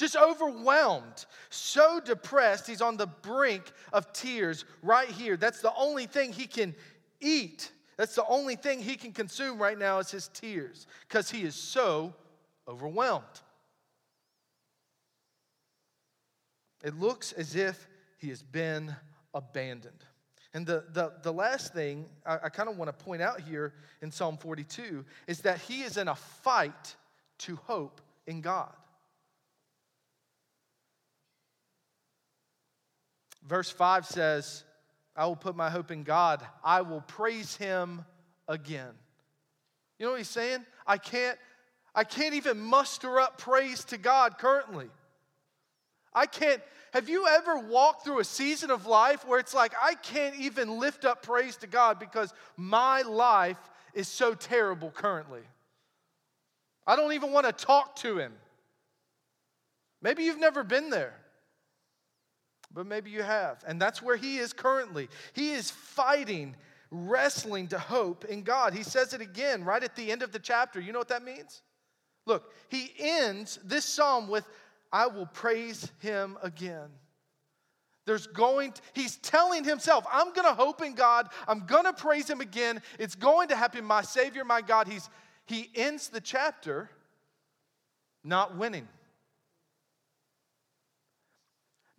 Just 0.02 0.16
overwhelmed, 0.16 1.28
so 1.52 2.00
depressed, 2.00 2.66
he's 2.66 2.82
on 2.82 2.98
the 2.98 3.06
brink 3.06 3.72
of 3.94 4.12
tears 4.14 4.66
right 4.82 5.08
here. 5.08 5.38
That's 5.38 5.62
the 5.62 5.72
only 5.78 6.08
thing 6.08 6.34
he 6.34 6.48
can 6.48 6.74
eat. 7.20 7.72
That's 7.98 8.16
the 8.16 8.26
only 8.26 8.56
thing 8.56 8.82
he 8.82 8.96
can 8.96 9.12
consume 9.12 9.60
right 9.60 9.78
now 9.78 10.00
is 10.00 10.10
his 10.10 10.28
tears 10.30 10.88
because 11.08 11.30
he 11.30 11.44
is 11.44 11.54
so 11.54 12.16
overwhelmed. 12.68 13.26
It 16.84 17.00
looks 17.00 17.32
as 17.34 17.56
if 17.56 17.88
he 18.18 18.30
has 18.30 18.42
been 18.42 18.96
abandoned. 19.36 20.04
And 20.56 20.66
the, 20.66 20.84
the, 20.94 21.14
the 21.22 21.32
last 21.32 21.76
thing 21.76 22.08
I, 22.26 22.40
I 22.46 22.50
kind 22.50 22.70
of 22.70 22.76
want 22.76 22.90
to 22.90 23.06
point 23.06 23.22
out 23.22 23.40
here 23.40 23.76
in 24.02 24.12
Psalm 24.12 24.36
42 24.36 25.06
is 25.28 25.42
that 25.42 25.60
he 25.60 25.84
is 25.84 25.98
in 25.98 26.08
a 26.08 26.16
fight 26.16 26.96
to 27.38 27.56
hope 27.68 28.02
in 28.26 28.42
God. 28.42 28.74
Verse 33.48 33.70
5 33.70 34.06
says, 34.06 34.64
I 35.16 35.26
will 35.26 35.36
put 35.36 35.56
my 35.56 35.70
hope 35.70 35.92
in 35.92 36.04
God. 36.04 36.42
I 36.64 36.82
will 36.82 37.02
praise 37.02 37.56
him 37.58 38.06
again. 38.48 38.94
You 40.00 40.06
know 40.06 40.12
what 40.12 40.20
he's 40.20 40.30
saying? 40.30 40.66
I 40.88 40.98
can't, 40.98 41.38
I 41.94 42.04
can't 42.04 42.34
even 42.34 42.60
muster 42.60 43.20
up 43.20 43.38
praise 43.38 43.84
to 43.86 43.98
God 43.98 44.38
currently. 44.38 44.88
I 46.14 46.26
can't. 46.26 46.62
Have 46.94 47.08
you 47.08 47.28
ever 47.28 47.58
walked 47.58 48.04
through 48.04 48.20
a 48.20 48.24
season 48.26 48.70
of 48.70 48.86
life 48.86 49.26
where 49.26 49.40
it's 49.40 49.54
like, 49.54 49.74
I 49.82 49.96
can't 49.96 50.36
even 50.36 50.80
lift 50.80 51.06
up 51.06 51.24
praise 51.24 51.56
to 51.58 51.68
God 51.68 52.00
because 52.00 52.34
my 52.58 53.02
life 53.04 53.58
is 53.94 54.08
so 54.08 54.34
terrible 54.34 54.92
currently? 54.92 55.42
I 56.86 56.96
don't 56.96 57.14
even 57.14 57.32
want 57.32 57.46
to 57.46 57.54
talk 57.54 57.96
to 57.98 58.18
Him. 58.18 58.34
Maybe 60.02 60.24
you've 60.24 60.40
never 60.40 60.64
been 60.64 60.90
there, 60.90 61.14
but 62.74 62.86
maybe 62.86 63.10
you 63.10 63.24
have. 63.24 63.64
And 63.68 63.82
that's 63.82 64.02
where 64.02 64.16
He 64.16 64.38
is 64.38 64.54
currently. 64.54 65.10
He 65.34 65.52
is 65.52 65.72
fighting, 65.72 66.56
wrestling 66.90 67.68
to 67.70 67.80
hope 67.80 68.26
in 68.26 68.44
God. 68.44 68.74
He 68.74 68.84
says 68.84 69.14
it 69.14 69.22
again 69.22 69.64
right 69.64 69.84
at 69.84 69.96
the 69.96 70.12
end 70.12 70.24
of 70.24 70.32
the 70.32 70.40
chapter. 70.40 70.80
You 70.80 70.94
know 70.94 71.00
what 71.00 71.10
that 71.10 71.24
means? 71.24 71.62
Look, 72.26 72.54
he 72.70 72.94
ends 73.00 73.60
this 73.64 73.86
psalm 73.86 74.28
with 74.28 74.46
I 74.92 75.08
will 75.08 75.26
praise 75.26 75.92
him 76.00 76.38
again. 76.44 76.90
There's 78.06 78.28
going, 78.28 78.74
to, 78.74 78.82
he's 78.94 79.18
telling 79.18 79.64
himself, 79.64 80.06
I'm 80.12 80.34
going 80.34 80.48
to 80.48 80.54
hope 80.54 80.82
in 80.82 80.96
God. 80.96 81.30
I'm 81.48 81.66
going 81.66 81.86
to 81.86 81.94
praise 81.94 82.30
him 82.30 82.42
again. 82.42 82.82
It's 83.00 83.16
going 83.16 83.50
to 83.50 83.56
happen. 83.56 83.86
My 83.86 84.02
Savior, 84.02 84.44
my 84.44 84.62
God. 84.62 84.88
He's, 84.88 85.10
he 85.46 85.70
ends 85.76 86.10
the 86.10 86.20
chapter 86.20 86.90
not 88.24 88.58
winning. 88.58 88.88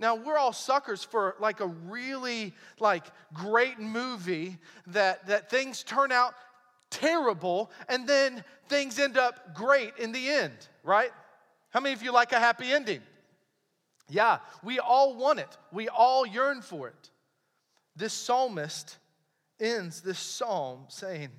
Now 0.02 0.16
we're 0.16 0.36
all 0.36 0.52
suckers 0.52 1.04
for 1.04 1.36
like 1.38 1.60
a 1.60 1.68
really 1.68 2.52
like 2.80 3.04
great 3.32 3.78
movie 3.78 4.58
that 4.88 5.28
that 5.28 5.48
things 5.48 5.84
turn 5.84 6.10
out 6.10 6.34
terrible 6.90 7.70
and 7.88 8.06
then 8.06 8.42
things 8.68 8.98
end 8.98 9.16
up 9.16 9.54
great 9.54 9.96
in 9.98 10.10
the 10.10 10.28
end, 10.28 10.56
right? 10.82 11.12
How 11.70 11.78
many 11.78 11.94
of 11.94 12.02
you 12.02 12.12
like 12.12 12.32
a 12.32 12.40
happy 12.40 12.72
ending? 12.72 13.00
Yeah, 14.08 14.38
we 14.64 14.80
all 14.80 15.14
want 15.14 15.38
it. 15.38 15.56
We 15.70 15.88
all 15.88 16.26
yearn 16.26 16.62
for 16.62 16.88
it. 16.88 17.10
This 17.94 18.12
psalmist 18.12 18.98
ends 19.60 20.00
this 20.00 20.18
psalm 20.18 20.86
saying, 20.88 21.30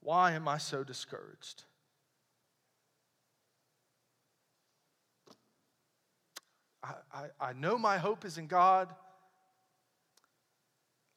Why 0.00 0.32
am 0.32 0.46
I 0.46 0.58
so 0.58 0.84
discouraged? 0.84 1.64
I, 7.12 7.26
I, 7.40 7.52
know 7.52 7.76
my 7.76 7.98
hope 7.98 8.24
is 8.24 8.38
in 8.38 8.46
God. 8.46 8.88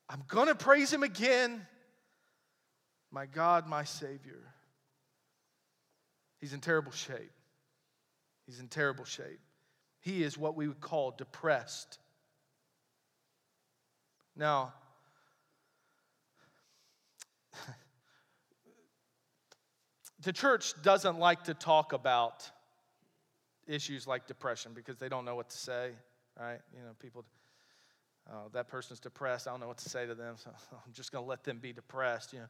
I'm 0.10 0.24
going 0.28 0.48
to 0.48 0.56
praise 0.56 0.92
him 0.92 1.04
again. 1.04 1.66
My 3.12 3.26
God, 3.26 3.68
my 3.68 3.86
Savior. 3.86 4.42
He's 6.40 6.54
in 6.54 6.60
terrible 6.60 6.92
shape. 6.92 7.32
He's 8.46 8.60
in 8.60 8.68
terrible 8.68 9.06
shape. 9.06 9.40
He 10.02 10.22
is 10.22 10.38
what 10.38 10.56
we 10.56 10.68
would 10.68 10.82
call 10.82 11.12
depressed. 11.12 11.98
Now, 14.36 14.74
the 20.22 20.34
church 20.34 20.74
doesn't 20.84 21.18
like 21.18 21.46
to 21.46 21.54
talk 21.54 21.94
about 21.94 22.52
issues 23.68 24.08
like 24.08 24.28
depression 24.28 24.72
because 24.74 24.98
they 24.98 25.10
don't 25.10 25.26
know 25.26 25.36
what 25.36 25.50
to 25.50 25.58
say, 25.58 25.92
right? 26.40 26.60
You 26.74 26.84
know, 26.84 26.92
people, 27.00 27.26
oh, 28.32 28.50
that 28.54 28.68
person's 28.68 29.00
depressed. 29.00 29.48
I 29.48 29.52
don't 29.52 29.60
know 29.60 29.68
what 29.68 29.78
to 29.80 29.90
say 29.90 30.06
to 30.06 30.16
them, 30.16 30.36
so 30.38 30.52
I'm 30.72 30.94
just 30.94 31.12
going 31.12 31.24
to 31.24 31.30
let 31.30 31.44
them 31.44 31.60
be 31.60 31.74
depressed, 31.74 32.34
you 32.34 32.40
know. 32.40 32.48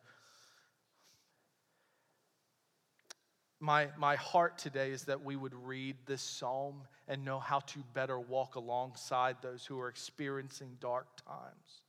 My, 3.61 3.87
my 3.97 4.15
heart 4.15 4.57
today 4.57 4.91
is 4.91 5.05
that 5.05 5.23
we 5.23 5.35
would 5.35 5.53
read 5.53 5.95
this 6.05 6.21
psalm 6.21 6.81
and 7.07 7.23
know 7.23 7.39
how 7.39 7.59
to 7.59 7.79
better 7.93 8.19
walk 8.19 8.55
alongside 8.55 9.37
those 9.41 9.65
who 9.65 9.79
are 9.79 9.87
experiencing 9.87 10.77
dark 10.81 11.07
times. 11.25 11.81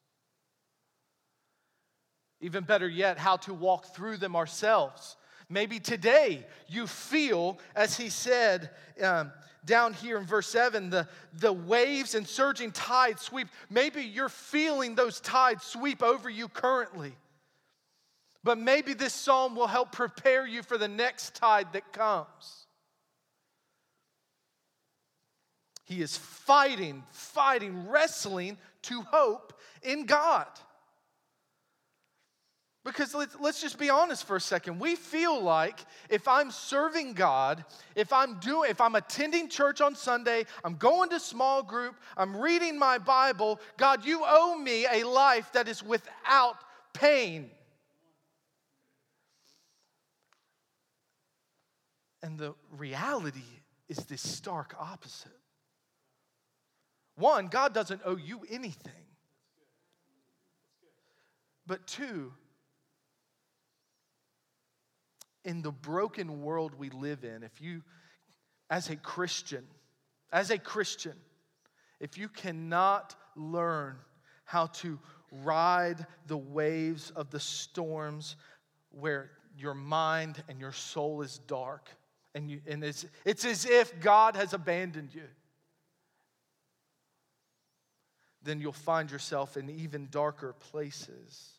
Even 2.40 2.64
better 2.64 2.88
yet, 2.88 3.18
how 3.18 3.36
to 3.38 3.54
walk 3.54 3.94
through 3.94 4.18
them 4.18 4.36
ourselves. 4.36 5.16
Maybe 5.48 5.78
today 5.78 6.44
you 6.68 6.86
feel, 6.86 7.58
as 7.74 7.96
he 7.96 8.08
said 8.08 8.70
um, 9.02 9.32
down 9.64 9.92
here 9.92 10.18
in 10.18 10.24
verse 10.24 10.48
7, 10.48 10.90
the, 10.90 11.06
the 11.34 11.52
waves 11.52 12.14
and 12.14 12.26
surging 12.26 12.72
tides 12.72 13.22
sweep. 13.22 13.48
Maybe 13.70 14.02
you're 14.02 14.28
feeling 14.28 14.94
those 14.94 15.20
tides 15.20 15.64
sweep 15.64 16.02
over 16.02 16.28
you 16.28 16.48
currently. 16.48 17.14
But 18.42 18.58
maybe 18.58 18.94
this 18.94 19.12
psalm 19.12 19.56
will 19.56 19.66
help 19.66 19.92
prepare 19.92 20.46
you 20.46 20.62
for 20.62 20.78
the 20.78 20.88
next 20.88 21.34
tide 21.34 21.72
that 21.72 21.92
comes. 21.92 22.66
He 25.84 26.02
is 26.02 26.16
fighting, 26.16 27.04
fighting, 27.10 27.88
wrestling 27.88 28.58
to 28.82 29.02
hope 29.02 29.52
in 29.82 30.06
God. 30.06 30.46
Because 32.86 33.16
let's, 33.16 33.36
let's 33.40 33.60
just 33.60 33.80
be 33.80 33.90
honest 33.90 34.24
for 34.24 34.36
a 34.36 34.40
second. 34.40 34.78
We 34.78 34.94
feel 34.94 35.42
like 35.42 35.80
if 36.08 36.28
I'm 36.28 36.52
serving 36.52 37.14
God, 37.14 37.64
if 37.96 38.12
I'm 38.12 38.38
doing, 38.38 38.70
if 38.70 38.80
I'm 38.80 38.94
attending 38.94 39.48
church 39.48 39.80
on 39.80 39.96
Sunday, 39.96 40.46
I'm 40.62 40.76
going 40.76 41.10
to 41.10 41.18
small 41.18 41.64
group, 41.64 41.96
I'm 42.16 42.36
reading 42.36 42.78
my 42.78 42.98
Bible, 42.98 43.58
God, 43.76 44.06
you 44.06 44.22
owe 44.24 44.56
me 44.56 44.86
a 44.86 45.02
life 45.02 45.50
that 45.52 45.66
is 45.66 45.82
without 45.82 46.58
pain. 46.92 47.50
And 52.22 52.38
the 52.38 52.54
reality 52.70 53.40
is 53.88 53.98
this 54.04 54.22
stark 54.22 54.76
opposite. 54.78 55.32
One, 57.16 57.48
God 57.48 57.74
doesn't 57.74 58.02
owe 58.04 58.16
you 58.16 58.42
anything. 58.48 58.92
But 61.66 61.84
two, 61.88 62.32
in 65.46 65.62
the 65.62 65.70
broken 65.70 66.42
world 66.42 66.74
we 66.76 66.90
live 66.90 67.24
in, 67.24 67.44
if 67.44 67.60
you, 67.60 67.82
as 68.68 68.90
a 68.90 68.96
Christian, 68.96 69.64
as 70.32 70.50
a 70.50 70.58
Christian, 70.58 71.14
if 72.00 72.18
you 72.18 72.28
cannot 72.28 73.14
learn 73.36 73.96
how 74.44 74.66
to 74.66 74.98
ride 75.30 76.04
the 76.26 76.36
waves 76.36 77.12
of 77.12 77.30
the 77.30 77.40
storms 77.40 78.36
where 78.90 79.30
your 79.56 79.74
mind 79.74 80.42
and 80.48 80.60
your 80.60 80.72
soul 80.72 81.22
is 81.22 81.38
dark, 81.46 81.88
and, 82.34 82.50
you, 82.50 82.60
and 82.66 82.82
it's, 82.82 83.06
it's 83.24 83.44
as 83.44 83.64
if 83.64 83.98
God 84.00 84.34
has 84.34 84.52
abandoned 84.52 85.14
you, 85.14 85.28
then 88.42 88.60
you'll 88.60 88.72
find 88.72 89.10
yourself 89.10 89.56
in 89.56 89.70
even 89.70 90.08
darker 90.10 90.54
places. 90.70 91.55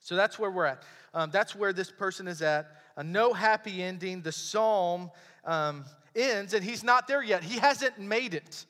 So 0.00 0.16
that's 0.16 0.38
where 0.38 0.50
we're 0.50 0.66
at. 0.66 0.82
Um, 1.14 1.30
that's 1.30 1.54
where 1.54 1.72
this 1.72 1.90
person 1.90 2.26
is 2.26 2.42
at. 2.42 2.80
A 2.96 3.04
no 3.04 3.32
happy 3.32 3.82
ending. 3.82 4.22
The 4.22 4.32
psalm 4.32 5.10
um, 5.44 5.84
ends, 6.16 6.54
and 6.54 6.64
he's 6.64 6.82
not 6.82 7.06
there 7.06 7.22
yet. 7.22 7.44
He 7.44 7.58
hasn't 7.58 7.98
made 7.98 8.34
it. 8.34 8.66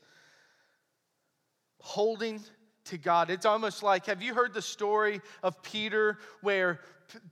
Holding 1.79 2.41
to 2.85 2.99
God. 2.99 3.31
It's 3.31 3.47
almost 3.47 3.83
like 3.83 4.07
have 4.07 4.23
you 4.23 4.35
heard 4.35 4.53
the 4.53 4.63
story 4.63 5.21
of 5.43 5.63
Peter 5.63 6.19
where 6.41 6.81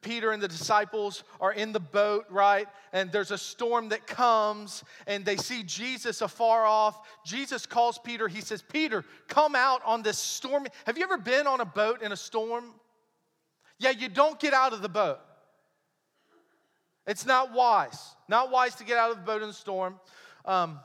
Peter 0.00 0.32
and 0.32 0.42
the 0.42 0.48
disciples 0.48 1.22
are 1.40 1.52
in 1.52 1.72
the 1.72 1.80
boat, 1.80 2.26
right? 2.30 2.66
And 2.92 3.12
there's 3.12 3.30
a 3.30 3.38
storm 3.38 3.90
that 3.90 4.06
comes, 4.06 4.82
and 5.06 5.24
they 5.24 5.37
see 5.37 5.62
Jesus 5.62 6.20
afar 6.20 6.66
off. 6.66 7.00
Jesus 7.24 7.66
calls 7.66 7.98
Peter. 7.98 8.26
He 8.28 8.40
says, 8.40 8.62
Peter, 8.62 9.04
come 9.28 9.54
out 9.54 9.80
on 9.84 10.02
this 10.02 10.18
storm. 10.18 10.66
Have 10.84 10.98
you 10.98 11.04
ever 11.04 11.18
been 11.18 11.46
on 11.46 11.61
a 11.61 11.64
boat 11.64 12.02
in 12.02 12.11
a 12.12 12.16
storm? 12.16 12.74
Yeah, 13.79 13.91
you 13.91 14.09
don't 14.09 14.38
get 14.41 14.55
out 14.55 14.73
of 14.73 14.83
the 14.83 14.88
boat. 14.88 15.21
It's 17.07 17.25
not 17.25 17.53
wise. 17.53 18.14
Not 18.29 18.51
wise 18.51 18.75
to 18.77 18.85
get 18.85 18.99
out 18.99 19.11
of 19.11 19.17
the 19.17 19.23
boat 19.23 19.43
in 19.43 19.49
the 19.49 19.55
storm. 19.55 19.99
Um, 20.45 20.81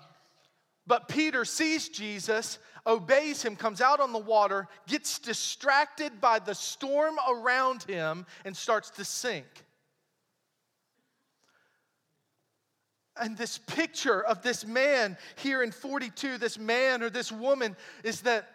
but 0.85 1.07
Peter 1.07 1.45
sees 1.45 1.89
Jesus 1.89 2.59
obeys 2.85 3.41
him, 3.41 3.55
comes 3.55 3.81
out 3.81 3.99
on 3.99 4.11
the 4.11 4.19
water, 4.19 4.67
gets 4.87 5.19
distracted 5.19 6.19
by 6.19 6.39
the 6.39 6.53
storm 6.53 7.15
around 7.29 7.83
him, 7.83 8.25
and 8.45 8.55
starts 8.55 8.89
to 8.91 9.05
sink. 9.05 9.45
And 13.15 13.37
this 13.37 13.57
picture 13.57 14.23
of 14.23 14.41
this 14.41 14.65
man 14.65 15.17
here 15.35 15.61
in 15.61 15.71
42, 15.71 16.37
this 16.39 16.57
man 16.57 17.03
or 17.03 17.09
this 17.09 17.31
woman, 17.31 17.75
is 18.03 18.21
that 18.21 18.49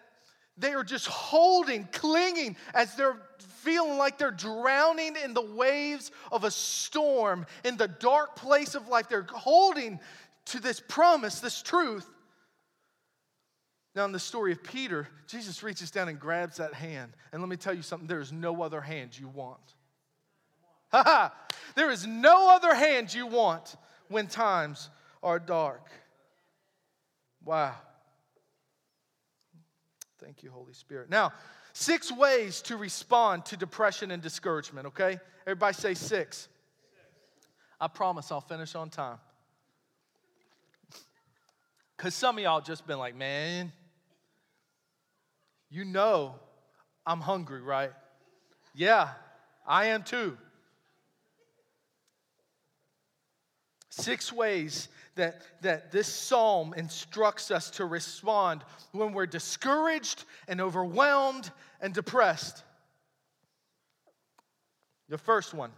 they 0.59 0.75
are 0.75 0.85
just 0.85 1.07
holding, 1.07 1.89
clinging 1.93 2.57
as 2.75 2.95
they're 2.95 3.21
feeling 3.39 3.99
like 3.99 4.19
they're 4.19 4.31
drowning 4.31 5.17
in 5.23 5.35
the 5.35 5.43
waves 5.43 6.11
of 6.33 6.45
a 6.45 6.51
storm 6.51 7.47
in 7.65 7.77
the 7.77 7.89
dark 7.89 8.37
place 8.37 8.75
of 8.75 8.89
life. 8.89 9.09
They're 9.09 9.27
holding 9.31 10.01
to 10.47 10.61
this 10.61 10.81
promise, 10.81 11.41
this 11.41 11.63
truth 11.63 12.09
now, 13.99 14.05
in 14.05 14.13
the 14.13 14.21
story 14.21 14.53
of 14.53 14.63
Peter, 14.63 15.09
Jesus 15.27 15.61
reaches 15.65 15.91
down 15.91 16.09
and 16.09 16.21
grabs 16.21 16.59
that 16.59 16.73
hand. 16.73 17.11
And 17.33 17.43
let 17.43 17.49
me 17.49 17.57
tell 17.57 17.75
you 17.75 17.83
something 17.83 18.07
there 18.07 18.21
is 18.21 18.33
no 18.33 18.63
other 18.63 18.81
hand 18.81 19.19
you 19.19 19.27
want. 19.27 19.59
Ha 20.91 21.03
ha! 21.05 21.35
There 21.75 21.91
is 21.91 22.07
no 22.07 22.49
other 22.49 22.75
hand 22.75 23.13
you 23.13 23.27
want 23.27 23.77
when 24.09 24.29
times 24.29 24.89
are 25.23 25.41
dark. 25.41 25.91
Wow. 27.45 27.75
Thank 30.21 30.43
you, 30.43 30.51
Holy 30.51 30.73
Spirit. 30.73 31.11
Now, 31.11 31.33
six 31.73 32.11
ways 32.11 32.61
to 32.63 32.77
respond 32.77 33.45
to 33.47 33.57
depression 33.57 34.11
and 34.11 34.23
discouragement, 34.23 34.89
okay? 34.89 35.19
Everybody 35.47 35.75
say 35.75 35.95
six. 35.95 36.49
I 37.81 37.87
promise 37.89 38.33
I'll 38.33 38.41
finish 38.41 38.75
on 38.75 38.91
time. 38.91 39.19
Because 41.97 42.15
some 42.15 42.39
of 42.39 42.45
y'all 42.45 42.61
just 42.61 42.87
been 42.87 42.99
like, 42.99 43.17
man, 43.17 43.73
you 45.69 45.85
know 45.85 46.37
I'm 47.05 47.21
hungry, 47.21 47.61
right? 47.61 47.91
Yeah, 48.73 49.09
I 49.67 49.87
am 49.87 50.05
too. 50.05 50.39
Six 53.99 54.33
ways 54.33 54.89
that, 55.17 55.43
that 55.63 55.91
this 55.91 56.07
psalm 56.07 56.73
instructs 56.77 57.51
us 57.51 57.69
to 57.71 57.85
respond 57.85 58.63
when 58.93 59.13
we're 59.13 59.27
discouraged 59.27 60.25
and 60.47 60.61
overwhelmed 60.61 61.51
and 61.81 61.93
depressed. 61.93 62.63
The 65.09 65.19
first 65.19 65.53
one, 65.53 65.73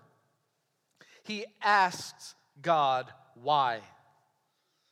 he 1.23 1.47
asks 1.63 2.35
God 2.61 3.07
why. 3.43 3.81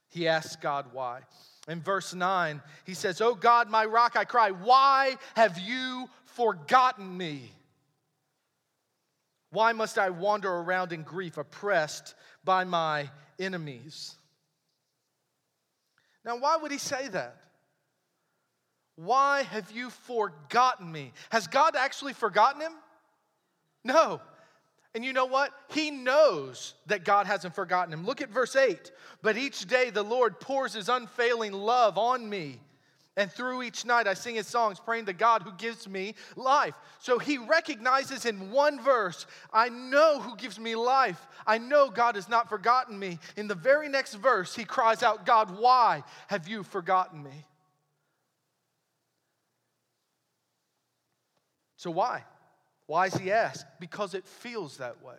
He 0.09 0.27
asks 0.27 0.57
God 0.57 0.87
why. 0.95 1.21
In 1.69 1.83
verse 1.83 2.15
9, 2.15 2.63
he 2.87 2.95
says, 2.95 3.21
Oh 3.21 3.35
God, 3.35 3.69
my 3.69 3.85
rock, 3.85 4.17
I 4.17 4.25
cry, 4.25 4.53
why 4.53 5.17
have 5.37 5.59
you 5.59 6.09
forgotten 6.25 7.15
me? 7.15 7.53
Why 9.51 9.73
must 9.73 9.99
I 9.99 10.11
wander 10.11 10.51
around 10.53 10.93
in 10.93 11.03
grief, 11.03 11.39
oppressed 11.39 12.15
by 12.45 12.65
my 12.65 13.11
enemies? 13.39 14.17
Now, 16.25 16.39
why 16.39 16.57
would 16.57 16.71
he 16.71 16.79
say 16.79 17.09
that? 17.09 17.37
Why 18.97 19.43
have 19.45 19.71
you 19.71 19.91
forgotten 19.91 20.91
me? 20.91 21.13
Has 21.31 21.47
God 21.47 21.77
actually 21.77 22.13
forgotten 22.13 22.61
him? 22.61 22.73
No. 23.85 24.21
And 24.95 25.05
you 25.05 25.13
know 25.13 25.27
what? 25.27 25.53
He 25.69 25.91
knows 25.91 26.75
that 26.87 27.05
God 27.05 27.27
hasn't 27.27 27.55
forgotten 27.55 27.93
him. 27.93 28.05
Look 28.05 28.21
at 28.21 28.31
verse 28.31 28.57
8. 28.57 28.91
But 29.23 29.37
each 29.37 29.67
day 29.67 29.91
the 29.91 30.03
Lord 30.03 30.41
pours 30.41 30.75
his 30.75 30.89
unfailing 30.89 31.53
love 31.53 31.97
on 31.97 32.29
me. 32.29 32.61
And 33.19 33.33
through 33.33 33.65
each 33.65 33.85
night 33.85 34.07
I 34.07 34.15
sing 34.15 34.37
his 34.37 34.47
songs, 34.47 34.79
praying 34.79 35.07
to 35.07 35.13
God 35.13 35.43
who 35.43 35.51
gives 35.59 35.89
me 35.89 36.15
life. 36.37 36.77
So 37.01 37.19
he 37.19 37.37
recognizes 37.37 38.25
in 38.25 38.53
one 38.53 38.81
verse, 38.81 39.27
I 39.53 39.71
know 39.71 40.21
who 40.21 40.37
gives 40.37 40.57
me 40.61 40.77
life. 40.77 41.21
I 41.45 41.59
know 41.59 41.91
God 41.91 42.15
has 42.15 42.29
not 42.29 42.49
forgotten 42.49 42.97
me. 42.97 43.19
In 43.37 43.49
the 43.49 43.57
very 43.57 43.89
next 43.89 44.15
verse, 44.15 44.55
he 44.55 44.65
cries 44.65 45.03
out, 45.03 45.27
God, 45.27 45.59
why 45.59 46.05
have 46.29 46.47
you 46.47 46.63
forgotten 46.63 47.21
me? 47.21 47.45
So 51.77 51.91
why? 51.91 52.23
Why 52.87 53.07
is 53.07 53.17
he 53.17 53.33
asked? 53.33 53.67
Because 53.81 54.15
it 54.15 54.29
feels 54.29 54.77
that 54.77 55.03
way. 55.03 55.19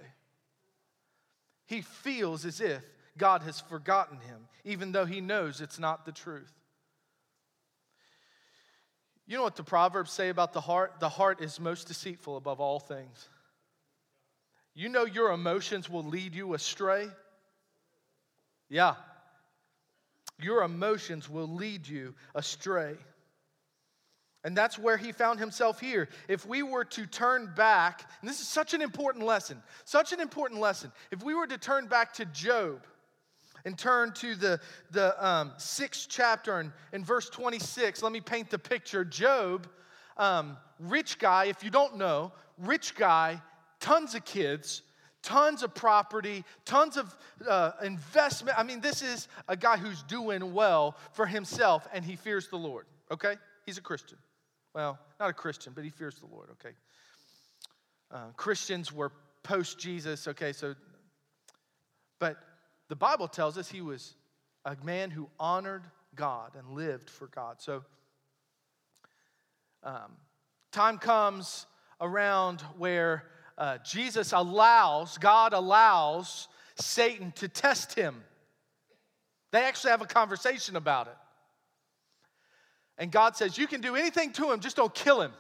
He 1.68 1.82
feels 1.82 2.46
as 2.46 2.62
if 2.62 2.82
God 3.18 3.42
has 3.42 3.60
forgotten 3.60 4.22
him, 4.22 4.48
even 4.64 4.94
though 4.94 5.06
he 5.06 5.20
knows 5.20 5.60
it's 5.60 5.80
not 5.80 6.06
the 6.06 6.14
truth. 6.14 6.54
You 9.30 9.38
know 9.38 9.44
what 9.44 9.56
the 9.56 9.64
Proverbs 9.64 10.12
say 10.12 10.30
about 10.30 10.54
the 10.54 10.62
heart? 10.62 10.96
The 11.00 11.08
heart 11.08 11.40
is 11.40 11.60
most 11.60 11.88
deceitful 11.88 12.36
above 12.36 12.60
all 12.60 12.80
things. 12.80 13.30
You 14.74 14.90
know 14.90 15.06
your 15.06 15.32
emotions 15.32 15.88
will 15.88 16.04
lead 16.04 16.34
you 16.34 16.56
astray? 16.56 17.08
Yeah. 18.70 18.96
Your 20.42 20.64
emotions 20.64 21.30
will 21.30 21.48
lead 21.48 21.88
you 21.88 22.16
astray. 22.34 22.96
And 24.44 24.58
that's 24.58 24.80
where 24.80 24.98
he 24.98 25.12
found 25.12 25.38
himself 25.40 25.80
here. 25.80 26.10
If 26.28 26.48
we 26.48 26.64
were 26.64 26.86
to 26.86 27.06
turn 27.06 27.54
back, 27.56 28.10
and 28.22 28.30
this 28.30 28.40
is 28.40 28.48
such 28.48 28.74
an 28.74 28.82
important 28.82 29.26
lesson, 29.26 29.62
such 29.86 30.12
an 30.12 30.22
important 30.22 30.60
lesson. 30.60 30.92
If 31.12 31.22
we 31.22 31.36
were 31.36 31.46
to 31.46 31.58
turn 31.60 31.86
back 31.86 32.14
to 32.14 32.26
Job, 32.26 32.82
and 33.66 33.78
turn 33.78 34.12
to 34.14 34.36
the, 34.36 34.60
the 34.92 35.26
um, 35.26 35.54
sixth 35.58 36.08
chapter 36.10 36.60
and 36.60 36.72
in 36.94 37.04
verse 37.04 37.30
26, 37.30 38.02
let 38.04 38.12
me 38.12 38.22
paint 38.22 38.50
the 38.50 38.60
picture. 38.60 39.04
Job, 39.04 39.68
um, 40.18 40.58
rich 40.80 41.20
guy, 41.20 41.46
if 41.46 41.64
you 41.64 41.70
don't 41.70 41.98
know, 41.98 42.32
rich 42.58 42.96
guy, 42.96 43.42
tons 43.80 44.16
of 44.16 44.26
kids, 44.26 44.84
tons 45.22 45.64
of 45.64 45.74
property, 45.74 46.44
tons 46.66 46.98
of 46.98 47.16
uh, 47.48 47.72
investment. 47.84 48.58
I 48.58 48.64
mean, 48.64 48.82
this 48.82 49.02
is 49.02 49.28
a 49.48 49.56
guy 49.56 49.78
who's 49.78 50.04
doing 50.04 50.54
well 50.54 50.98
for 51.14 51.26
himself 51.26 51.88
and 51.94 52.04
he 52.04 52.16
fears 52.16 52.48
the 52.48 52.58
Lord, 52.58 52.86
okay? 53.12 53.36
He's 53.66 53.78
a 53.78 53.82
Christian. 53.82 54.18
Well, 54.74 55.00
not 55.20 55.30
a 55.30 55.34
Christian, 55.34 55.74
but 55.74 55.84
he 55.84 55.90
fears 55.90 56.16
the 56.20 56.28
Lord, 56.28 56.50
okay? 56.52 56.76
Uh, 58.12 58.28
Christians 58.38 58.94
were 58.94 59.12
post 59.44 59.80
Jesus, 59.80 60.28
okay, 60.28 60.54
so, 60.54 60.76
but 62.20 62.38
the 62.90 62.96
Bible 62.96 63.28
tells 63.28 63.58
us 63.58 63.70
he 63.70 63.82
was 63.82 64.16
a 64.66 64.76
man 64.84 65.12
who 65.12 65.30
honored 65.40 65.84
God 66.16 66.56
and 66.58 66.72
lived 66.72 67.10
for 67.10 67.28
God. 67.28 67.62
So, 67.62 67.84
um, 69.84 70.18
time 70.72 70.98
comes 70.98 71.68
around 72.02 72.62
where 72.78 73.26
uh, 73.58 73.78
Jesus 73.86 74.34
allows, 74.34 75.18
God 75.20 75.54
allows 75.54 76.48
Satan 76.76 77.32
to 77.34 77.48
test 77.48 77.94
him. 77.94 78.24
They 79.52 79.64
actually 79.64 79.92
have 79.92 80.02
a 80.02 80.08
conversation 80.08 80.76
about 80.76 81.08
it. 81.08 81.18
And 82.98 83.12
God 83.12 83.38
says, 83.38 83.58
You 83.58 83.68
can 83.68 83.82
do 83.82 83.96
anything 83.96 84.34
to 84.34 84.52
him, 84.52 84.60
just 84.60 84.76
don't 84.76 84.94
kill 84.94 85.22
him. 85.22 85.32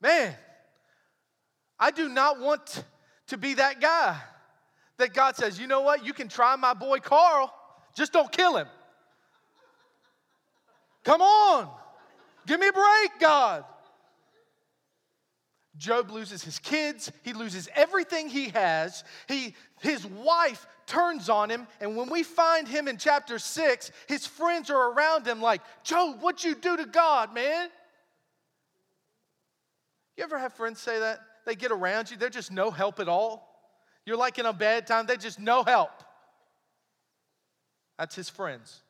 Man, 0.00 0.34
I 1.78 1.90
do 1.90 2.08
not 2.08 2.38
want 2.38 2.84
to 3.28 3.38
be 3.38 3.54
that 3.54 3.80
guy 3.80 4.20
that 5.00 5.12
God 5.12 5.36
says, 5.36 5.58
you 5.58 5.66
know 5.66 5.80
what? 5.80 6.06
You 6.06 6.12
can 6.12 6.28
try 6.28 6.56
my 6.56 6.74
boy 6.74 6.98
Carl, 6.98 7.52
just 7.94 8.12
don't 8.12 8.30
kill 8.30 8.56
him. 8.56 8.68
Come 11.04 11.20
on, 11.20 11.68
give 12.46 12.60
me 12.60 12.68
a 12.68 12.72
break, 12.72 13.10
God. 13.18 13.64
Job 15.76 16.10
loses 16.10 16.42
his 16.42 16.58
kids, 16.58 17.10
he 17.22 17.32
loses 17.32 17.68
everything 17.74 18.28
he 18.28 18.50
has. 18.50 19.02
He, 19.28 19.54
his 19.80 20.06
wife 20.06 20.66
turns 20.86 21.28
on 21.30 21.50
him, 21.50 21.66
and 21.80 21.96
when 21.96 22.10
we 22.10 22.22
find 22.22 22.68
him 22.68 22.86
in 22.86 22.98
chapter 22.98 23.38
6, 23.38 23.90
his 24.06 24.26
friends 24.26 24.70
are 24.70 24.92
around 24.92 25.26
him 25.26 25.40
like, 25.40 25.62
Job, 25.82 26.20
what 26.20 26.44
you 26.44 26.54
do 26.54 26.76
to 26.76 26.84
God, 26.84 27.32
man? 27.34 27.68
You 30.18 30.24
ever 30.24 30.38
have 30.38 30.52
friends 30.52 30.80
say 30.80 30.98
that? 30.98 31.20
They 31.46 31.54
get 31.54 31.72
around 31.72 32.10
you, 32.10 32.18
they're 32.18 32.28
just 32.28 32.52
no 32.52 32.70
help 32.70 33.00
at 33.00 33.08
all. 33.08 33.49
You're 34.06 34.16
like 34.16 34.38
in 34.38 34.46
a 34.46 34.52
bad 34.52 34.86
time, 34.86 35.06
they 35.06 35.16
just 35.16 35.38
no 35.38 35.62
help. 35.62 35.90
That's 37.98 38.14
his 38.14 38.28
friends. 38.28 38.82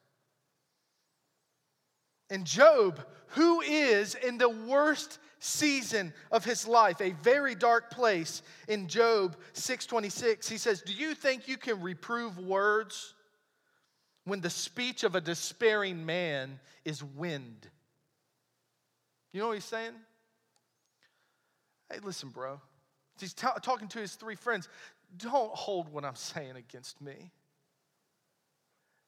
And 2.30 2.44
Job, 2.44 3.04
who 3.28 3.60
is 3.60 4.14
in 4.14 4.38
the 4.38 4.48
worst 4.48 5.18
season 5.40 6.12
of 6.30 6.44
his 6.44 6.66
life, 6.66 7.00
a 7.00 7.10
very 7.10 7.56
dark 7.56 7.90
place 7.90 8.42
in 8.68 8.86
Job 8.86 9.36
6:26, 9.52 10.48
he 10.48 10.58
says, 10.58 10.80
"Do 10.82 10.92
you 10.92 11.14
think 11.14 11.48
you 11.48 11.58
can 11.58 11.82
reprove 11.82 12.38
words 12.38 13.14
when 14.24 14.40
the 14.40 14.50
speech 14.50 15.02
of 15.02 15.16
a 15.16 15.20
despairing 15.20 16.06
man 16.06 16.60
is 16.84 17.02
wind?" 17.02 17.68
You 19.32 19.40
know 19.40 19.48
what 19.48 19.54
he's 19.54 19.64
saying? 19.64 19.94
Hey, 21.90 21.98
listen, 21.98 22.28
bro. 22.28 22.60
He's 23.18 23.34
t- 23.34 23.46
talking 23.62 23.88
to 23.88 23.98
his 23.98 24.14
three 24.14 24.34
friends 24.34 24.68
don't 25.16 25.52
hold 25.52 25.92
what 25.92 26.04
I'm 26.04 26.16
saying 26.16 26.56
against 26.56 27.00
me. 27.00 27.30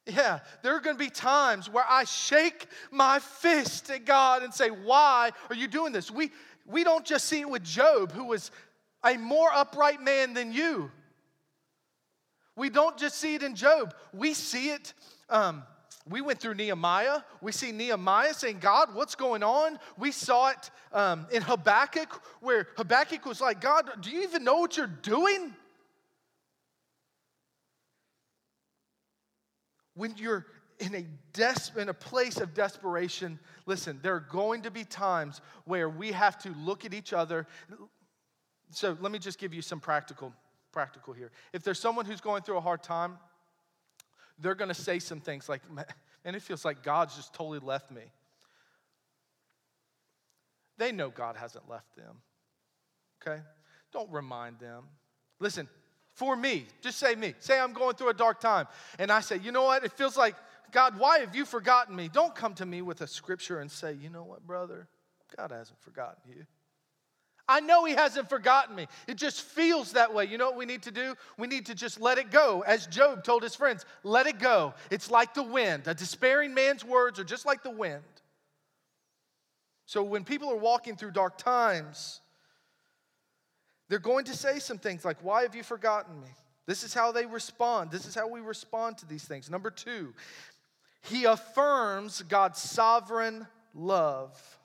Yeah, 0.07 0.41
there 0.63 0.75
are 0.75 0.81
going 0.81 0.97
to 0.97 1.05
be 1.05 1.11
times 1.11 1.71
where 1.71 1.85
I 1.89 2.05
shake 2.05 2.67
my 2.91 3.21
fist 3.21 3.89
at 3.91 4.05
God 4.05 4.43
and 4.43 4.53
say, 4.53 4.69
Why 4.69 5.31
are 5.49 5.55
you 5.55 5.69
doing 5.69 5.93
this? 5.93 6.11
We, 6.11 6.33
we 6.67 6.83
don't 6.83 7.05
just 7.05 7.27
see 7.27 7.41
it 7.41 7.49
with 7.49 7.63
Job, 7.63 8.13
who 8.13 8.25
was 8.25 8.51
a 9.05 9.17
more 9.17 9.51
upright 9.53 10.03
man 10.03 10.35
than 10.35 10.53
you. 10.53 10.91
We 12.57 12.69
don't 12.69 12.99
just 12.99 13.17
see 13.19 13.35
it 13.35 13.43
in 13.43 13.55
Job, 13.55 13.95
we 14.13 14.35
see 14.35 14.71
it. 14.71 14.93
Um, 15.29 15.63
we 16.09 16.21
went 16.21 16.41
through 16.41 16.55
Nehemiah. 16.55 17.21
We 17.41 17.53
see 17.53 17.71
Nehemiah 17.71 18.35
saying, 18.35 18.59
God, 18.59 18.93
what's 18.93 19.15
going 19.15 19.45
on? 19.45 19.79
We 19.97 20.11
saw 20.11 20.49
it 20.49 20.71
um, 20.93 21.27
in 21.31 21.43
Habakkuk, 21.43 22.21
where 22.41 22.67
Habakkuk 22.77 23.25
was 23.25 23.41
like, 23.41 23.61
God, 23.61 23.89
do 24.01 24.11
you 24.11 24.23
even 24.23 24.43
know 24.43 24.57
what 24.57 24.77
you're 24.77 24.89
doing? 24.89 25.55
When 29.95 30.15
you're 30.17 30.47
in 30.79 30.95
a, 30.95 31.07
des- 31.33 31.81
in 31.81 31.89
a 31.89 31.95
place 31.95 32.39
of 32.39 32.55
desperation, 32.55 33.39
listen, 33.67 34.01
there 34.03 34.15
are 34.15 34.27
going 34.31 34.63
to 34.63 34.71
be 34.71 34.85
times 34.85 35.41
where 35.65 35.89
we 35.89 36.13
have 36.13 36.39
to 36.39 36.53
look 36.55 36.85
at 36.85 36.93
each 36.93 37.13
other. 37.13 37.47
So 38.71 38.97
let 39.01 39.13
me 39.13 39.19
just 39.19 39.39
give 39.39 39.55
you 39.55 39.63
some 39.63 39.81
practical, 39.81 40.33
practical 40.73 41.13
here. 41.13 41.31
If 41.53 41.63
there's 41.63 41.79
someone 41.79 42.05
who's 42.05 42.21
going 42.21 42.43
through 42.43 42.57
a 42.57 42.63
hard 42.63 42.83
time, 42.83 43.19
they're 44.39 44.55
going 44.55 44.69
to 44.69 44.75
say 44.75 44.99
some 44.99 45.21
things 45.21 45.49
like, 45.49 45.61
man, 45.71 45.85
it 46.25 46.43
feels 46.43 46.65
like 46.65 46.83
God's 46.83 47.15
just 47.17 47.35
totally 47.35 47.61
left 47.61 47.91
me. 47.91 48.03
They 50.79 50.91
know 50.91 51.11
God 51.11 51.37
hasn't 51.37 51.69
left 51.69 51.95
them, 51.95 52.17
okay? 53.21 53.41
Don't 53.93 54.11
remind 54.11 54.59
them. 54.59 54.85
Listen, 55.39 55.69
for 56.15 56.37
me. 56.37 56.67
Just 56.81 56.99
say 56.99 57.15
me. 57.15 57.35
Say 57.39 57.59
I'm 57.59 57.73
going 57.73 57.95
through 57.95 58.11
a 58.11 58.15
dark 58.15 58.41
time. 58.41 58.67
And 58.99 59.11
I 59.11 59.21
say, 59.21 59.39
you 59.39 59.53
know 59.53 59.65
what? 59.65 59.85
It 59.85 59.93
feels 59.93 60.17
like, 60.17 60.37
God, 60.71 60.99
why 60.99 61.19
have 61.19 61.35
you 61.35 61.45
forgotten 61.45 61.95
me? 61.95 62.09
Don't 62.13 62.35
come 62.35 62.55
to 62.55 62.67
me 62.67 62.83
with 62.83 63.01
a 63.01 63.07
scripture 63.07 63.61
and 63.61 63.71
say, 63.71 63.93
you 63.95 64.09
know 64.09 64.25
what, 64.25 64.47
brother? 64.47 64.89
God 65.37 65.51
hasn't 65.51 65.81
forgotten 65.81 66.23
you. 66.29 66.47
I 67.49 67.61
know 67.61 67.85
He 67.85 67.93
hasn't 67.93 68.29
forgotten 68.31 68.75
me. 68.75 68.87
It 69.07 69.17
just 69.17 69.43
feels 69.43 69.93
that 69.93 70.15
way. 70.15 70.25
You 70.25 70.39
know 70.39 70.47
what 70.47 70.57
we 70.57 70.65
need 70.65 70.83
to 70.85 70.91
do? 70.91 71.15
We 71.37 71.49
need 71.49 71.67
to 71.67 71.75
just 71.75 72.01
let 72.01 72.17
it 72.17 72.31
go. 72.31 72.63
As 72.67 72.87
Job 72.87 73.25
told 73.25 73.43
his 73.43 73.55
friends, 73.55 73.85
let 74.05 74.27
it 74.27 74.39
go. 74.39 74.75
It's 74.91 75.11
like 75.11 75.35
the 75.35 75.43
wind. 75.43 75.87
A 75.87 75.95
despairing 75.95 76.55
man's 76.55 76.85
words 76.85 77.19
are 77.19 77.25
just 77.25 77.45
like 77.45 77.63
the 77.63 77.71
wind. 77.71 78.03
So 79.87 80.03
when 80.03 80.25
people 80.25 80.51
are 80.51 80.57
walking 80.57 80.97
through 80.97 81.11
dark 81.11 81.37
times, 81.37 82.22
they're 83.93 83.99
going 83.99 84.25
to 84.25 84.35
say 84.35 84.59
some 84.59 84.79
things 84.79 85.05
like, 85.05 85.19
Why 85.21 85.43
have 85.43 85.55
you 85.55 85.63
forgotten 85.63 86.19
me? 86.19 86.29
This 86.65 86.83
is 86.83 86.95
how 86.95 87.13
they 87.13 87.27
respond. 87.27 87.91
This 87.91 88.07
is 88.07 88.15
how 88.15 88.27
we 88.27 88.41
respond 88.41 88.97
to 88.99 89.07
these 89.07 89.25
things. 89.25 89.51
Number 89.51 89.71
two, 89.71 90.15
he 91.03 91.25
affirms 91.25 92.23
God's 92.23 92.59
sovereign 92.59 93.47
love. 93.75 94.59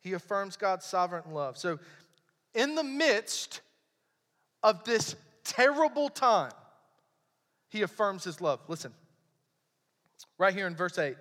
He 0.00 0.12
affirms 0.12 0.56
God's 0.56 0.86
sovereign 0.86 1.24
love. 1.32 1.58
So, 1.58 1.80
in 2.54 2.76
the 2.76 2.84
midst 2.84 3.62
of 4.62 4.84
this 4.84 5.16
terrible 5.42 6.08
time, 6.08 6.52
he 7.68 7.82
affirms 7.82 8.22
his 8.22 8.40
love. 8.40 8.60
Listen, 8.68 8.92
right 10.38 10.54
here 10.54 10.68
in 10.68 10.76
verse 10.76 11.00
8 11.00 11.16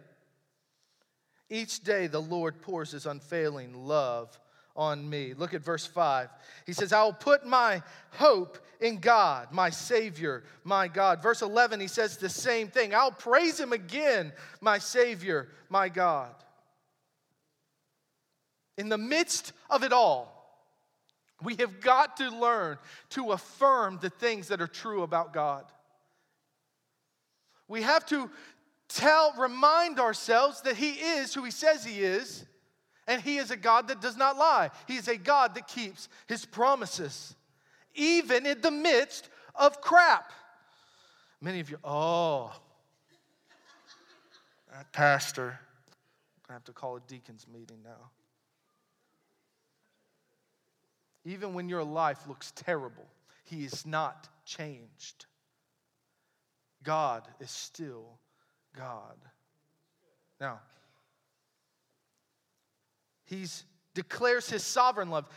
each 1.49 1.83
day 1.83 2.05
the 2.05 2.21
Lord 2.21 2.61
pours 2.61 2.91
his 2.91 3.07
unfailing 3.07 3.73
love 3.73 4.39
on 4.75 5.07
me. 5.07 5.33
Look 5.33 5.53
at 5.53 5.61
verse 5.61 5.85
5. 5.85 6.29
He 6.65 6.73
says, 6.73 6.93
I 6.93 7.03
will 7.03 7.13
put 7.13 7.45
my 7.45 7.81
hope 8.11 8.57
in 8.79 8.97
God, 8.97 9.51
my 9.51 9.69
Savior, 9.69 10.43
my 10.63 10.87
God. 10.87 11.21
Verse 11.21 11.41
11, 11.41 11.79
he 11.79 11.87
says 11.87 12.17
the 12.17 12.29
same 12.29 12.67
thing. 12.67 12.93
I'll 12.93 13.11
praise 13.11 13.59
him 13.59 13.71
again, 13.71 14.33
my 14.61 14.79
Savior, 14.79 15.49
my 15.69 15.89
God. 15.89 16.33
In 18.77 18.89
the 18.89 18.97
midst 18.97 19.53
of 19.69 19.83
it 19.83 19.93
all, 19.93 20.29
we 21.41 21.55
have 21.55 21.79
got 21.79 22.17
to 22.17 22.29
learn 22.29 22.77
to 23.09 23.31
affirm 23.31 23.99
the 24.01 24.09
things 24.09 24.47
that 24.47 24.61
are 24.61 24.67
true 24.67 25.03
about 25.03 25.33
God. 25.33 25.65
We 27.67 27.83
have 27.83 28.05
to 28.07 28.29
tell, 28.89 29.33
remind 29.37 29.99
ourselves 29.99 30.61
that 30.61 30.77
He 30.77 30.91
is 30.91 31.33
who 31.33 31.43
He 31.43 31.51
says 31.51 31.85
He 31.85 32.01
is, 32.01 32.45
and 33.07 33.21
He 33.21 33.37
is 33.37 33.51
a 33.51 33.57
God 33.57 33.87
that 33.89 34.01
does 34.01 34.17
not 34.17 34.37
lie. 34.37 34.71
He 34.87 34.95
is 34.95 35.07
a 35.07 35.17
God 35.17 35.55
that 35.55 35.67
keeps 35.67 36.09
His 36.27 36.45
promises, 36.45 37.35
even 37.95 38.45
in 38.45 38.61
the 38.61 38.71
midst 38.71 39.29
of 39.55 39.81
crap. 39.81 40.31
Many 41.41 41.59
of 41.59 41.69
you, 41.69 41.77
oh, 41.83 42.53
that 44.71 44.91
pastor, 44.91 45.59
I 46.49 46.53
have 46.53 46.63
to 46.65 46.71
call 46.71 46.95
a 46.95 47.01
deacon's 47.01 47.45
meeting 47.47 47.77
now. 47.83 48.09
Even 51.25 51.53
when 51.53 51.69
your 51.69 51.83
life 51.83 52.27
looks 52.27 52.51
terrible, 52.55 53.05
He 53.43 53.63
is 53.65 53.85
not 53.85 54.27
changed. 54.45 55.25
God 56.83 57.27
is 57.39 57.49
still 57.49 58.19
God. 58.75 59.15
Now, 60.39 60.59
He 63.25 63.45
declares 63.93 64.49
His 64.49 64.63
sovereign 64.63 65.09
love. 65.09 65.27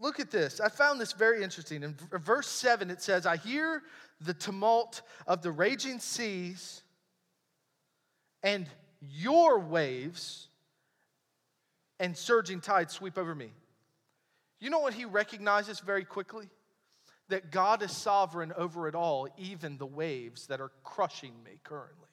Look 0.00 0.20
at 0.20 0.30
this. 0.30 0.60
I 0.60 0.68
found 0.68 1.00
this 1.00 1.12
very 1.12 1.42
interesting. 1.42 1.82
In 1.82 1.96
verse 2.12 2.48
7, 2.48 2.90
it 2.90 3.00
says, 3.00 3.26
I 3.26 3.36
hear 3.36 3.82
the 4.20 4.34
tumult 4.34 5.02
of 5.26 5.42
the 5.42 5.50
raging 5.50 5.98
seas, 5.98 6.82
and 8.42 8.66
your 9.00 9.58
waves 9.58 10.48
and 11.98 12.16
surging 12.16 12.60
tides 12.60 12.92
sweep 12.92 13.16
over 13.18 13.34
me. 13.34 13.52
You 14.60 14.70
know 14.70 14.78
what 14.78 14.94
he 14.94 15.04
recognizes 15.04 15.80
very 15.80 16.04
quickly? 16.04 16.48
That 17.28 17.50
God 17.50 17.82
is 17.82 17.90
sovereign 17.90 18.52
over 18.56 18.88
it 18.88 18.94
all, 18.94 19.28
even 19.36 19.78
the 19.78 19.86
waves 19.86 20.46
that 20.46 20.60
are 20.60 20.70
crushing 20.84 21.32
me 21.44 21.58
currently. 21.64 22.08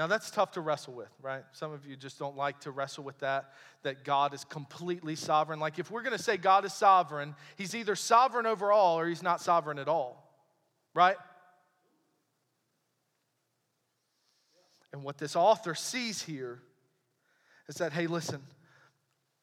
Now, 0.00 0.06
that's 0.06 0.30
tough 0.30 0.52
to 0.52 0.62
wrestle 0.62 0.94
with, 0.94 1.10
right? 1.20 1.42
Some 1.52 1.74
of 1.74 1.84
you 1.84 1.94
just 1.94 2.18
don't 2.18 2.34
like 2.34 2.58
to 2.60 2.70
wrestle 2.70 3.04
with 3.04 3.18
that, 3.18 3.52
that 3.82 4.02
God 4.02 4.32
is 4.32 4.44
completely 4.44 5.14
sovereign. 5.14 5.60
Like, 5.60 5.78
if 5.78 5.90
we're 5.90 6.00
going 6.00 6.16
to 6.16 6.22
say 6.22 6.38
God 6.38 6.64
is 6.64 6.72
sovereign, 6.72 7.34
he's 7.58 7.74
either 7.74 7.94
sovereign 7.94 8.46
over 8.46 8.72
all 8.72 8.98
or 8.98 9.06
he's 9.06 9.22
not 9.22 9.42
sovereign 9.42 9.78
at 9.78 9.88
all, 9.88 10.26
right? 10.94 11.18
And 14.94 15.02
what 15.02 15.18
this 15.18 15.36
author 15.36 15.74
sees 15.74 16.22
here 16.22 16.62
is 17.68 17.74
that, 17.74 17.92
hey, 17.92 18.06
listen, 18.06 18.40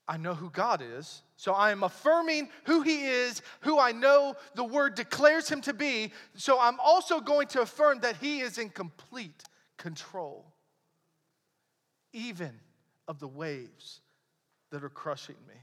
I 0.08 0.18
know 0.18 0.34
who 0.34 0.50
God 0.50 0.82
is. 0.84 1.22
So 1.36 1.54
I 1.54 1.70
am 1.70 1.84
affirming 1.84 2.50
who 2.64 2.82
He 2.82 3.06
is, 3.06 3.44
who 3.62 3.78
I 3.78 3.92
know 3.92 4.36
the 4.56 4.64
Word 4.64 4.96
declares 4.96 5.50
Him 5.50 5.62
to 5.62 5.74
be. 5.74 6.14
So 6.36 6.60
I'm 6.60 6.80
also 6.80 7.20
going 7.20 7.46
to 7.50 7.62
affirm 7.62 8.00
that 8.00 8.16
He 8.16 8.40
is 8.40 8.58
in 8.58 8.72
complete 8.72 9.44
control, 9.78 10.46
even 12.14 12.52
of 13.08 13.20
the 13.20 13.28
waves 13.28 14.02
that 14.72 14.84
are 14.84 14.90
crushing 14.90 15.36
me. 15.48 15.56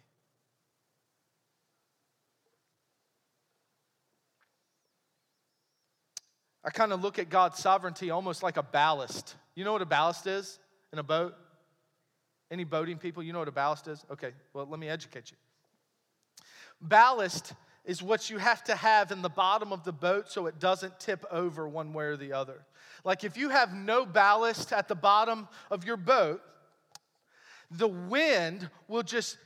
I 6.64 6.70
kind 6.70 6.92
of 6.92 7.02
look 7.02 7.18
at 7.18 7.28
God's 7.28 7.58
sovereignty 7.58 8.10
almost 8.10 8.42
like 8.42 8.56
a 8.56 8.62
ballast. 8.62 9.34
You 9.54 9.64
know 9.64 9.72
what 9.72 9.82
a 9.82 9.86
ballast 9.86 10.26
is 10.26 10.58
in 10.92 10.98
a 10.98 11.02
boat? 11.02 11.34
Any 12.50 12.64
boating 12.64 12.96
people, 12.96 13.22
you 13.22 13.32
know 13.32 13.40
what 13.40 13.48
a 13.48 13.52
ballast 13.52 13.86
is? 13.88 14.04
Okay, 14.10 14.32
well, 14.54 14.66
let 14.70 14.80
me 14.80 14.88
educate 14.88 15.30
you. 15.30 15.36
Ballast 16.80 17.52
is 17.84 18.02
what 18.02 18.30
you 18.30 18.38
have 18.38 18.64
to 18.64 18.74
have 18.74 19.12
in 19.12 19.22
the 19.22 19.28
bottom 19.28 19.72
of 19.72 19.84
the 19.84 19.92
boat 19.92 20.30
so 20.30 20.46
it 20.46 20.58
doesn't 20.58 20.98
tip 20.98 21.24
over 21.30 21.68
one 21.68 21.92
way 21.92 22.04
or 22.04 22.16
the 22.16 22.32
other. 22.32 22.64
Like 23.04 23.24
if 23.24 23.36
you 23.36 23.50
have 23.50 23.74
no 23.74 24.06
ballast 24.06 24.72
at 24.72 24.88
the 24.88 24.94
bottom 24.94 25.48
of 25.70 25.84
your 25.84 25.96
boat, 25.96 26.40
the 27.70 27.88
wind 27.88 28.70
will 28.88 29.02
just 29.02 29.36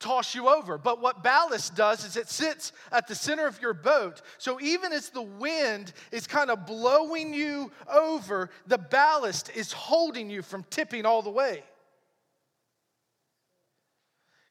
toss 0.00 0.34
you 0.34 0.48
over. 0.48 0.78
But 0.78 1.00
what 1.00 1.22
ballast 1.22 1.74
does 1.74 2.04
is 2.04 2.16
it 2.16 2.28
sits 2.28 2.72
at 2.92 3.08
the 3.08 3.14
center 3.14 3.46
of 3.46 3.60
your 3.60 3.74
boat. 3.74 4.22
So 4.38 4.60
even 4.60 4.92
as 4.92 5.10
the 5.10 5.22
wind 5.22 5.92
is 6.12 6.26
kind 6.26 6.50
of 6.50 6.66
blowing 6.66 7.34
you 7.34 7.72
over, 7.92 8.50
the 8.66 8.78
ballast 8.78 9.50
is 9.54 9.72
holding 9.72 10.30
you 10.30 10.42
from 10.42 10.64
tipping 10.70 11.04
all 11.04 11.22
the 11.22 11.30
way. 11.30 11.64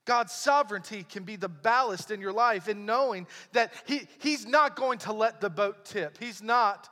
God's 0.08 0.32
sovereignty 0.32 1.04
can 1.08 1.24
be 1.24 1.36
the 1.36 1.50
ballast 1.50 2.10
in 2.10 2.22
your 2.22 2.32
life 2.32 2.70
in 2.70 2.86
knowing 2.86 3.28
that 3.52 3.74
he, 3.86 4.08
He's 4.20 4.48
not 4.48 4.76
going 4.78 5.00
to 5.00 5.14
let 5.14 5.42
the 5.42 5.50
boat 5.50 5.84
tip. 5.86 6.18
He's 6.18 6.42
not 6.42 6.90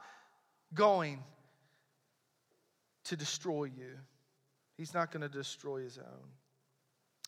going 0.73 1.23
to 3.05 3.15
destroy 3.15 3.63
you. 3.63 3.97
He's 4.77 4.93
not 4.93 5.11
going 5.11 5.21
to 5.21 5.29
destroy 5.29 5.81
His 5.81 5.97
own. 5.97 6.27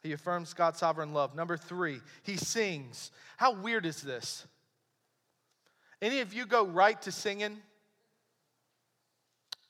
He 0.03 0.11
affirms 0.11 0.53
God's 0.53 0.79
sovereign 0.79 1.13
love. 1.13 1.35
Number 1.35 1.57
three, 1.57 2.01
he 2.21 2.37
sings. 2.37 3.11
How 3.37 3.53
weird 3.53 3.85
is 3.85 4.01
this? 4.01 4.45
Any 6.01 6.19
of 6.19 6.33
you 6.33 6.45
go 6.45 6.65
right 6.65 7.01
to 7.03 7.11
singing 7.11 7.57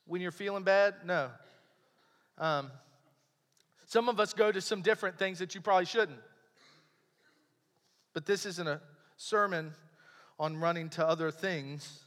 when 0.06 0.22
you're 0.22 0.32
feeling 0.32 0.64
bad? 0.64 0.96
No. 1.06 1.30
Um, 2.38 2.72
some 3.88 4.10
of 4.10 4.20
us 4.20 4.34
go 4.34 4.52
to 4.52 4.60
some 4.60 4.82
different 4.82 5.18
things 5.18 5.40
that 5.40 5.56
you 5.56 5.62
probably 5.62 5.86
shouldn't. 5.86 6.20
But 8.14 8.26
this 8.26 8.46
isn't 8.46 8.68
a 8.68 8.82
sermon 9.16 9.74
on 10.38 10.58
running 10.58 10.90
to 10.90 11.08
other 11.08 11.32
things. 11.32 12.04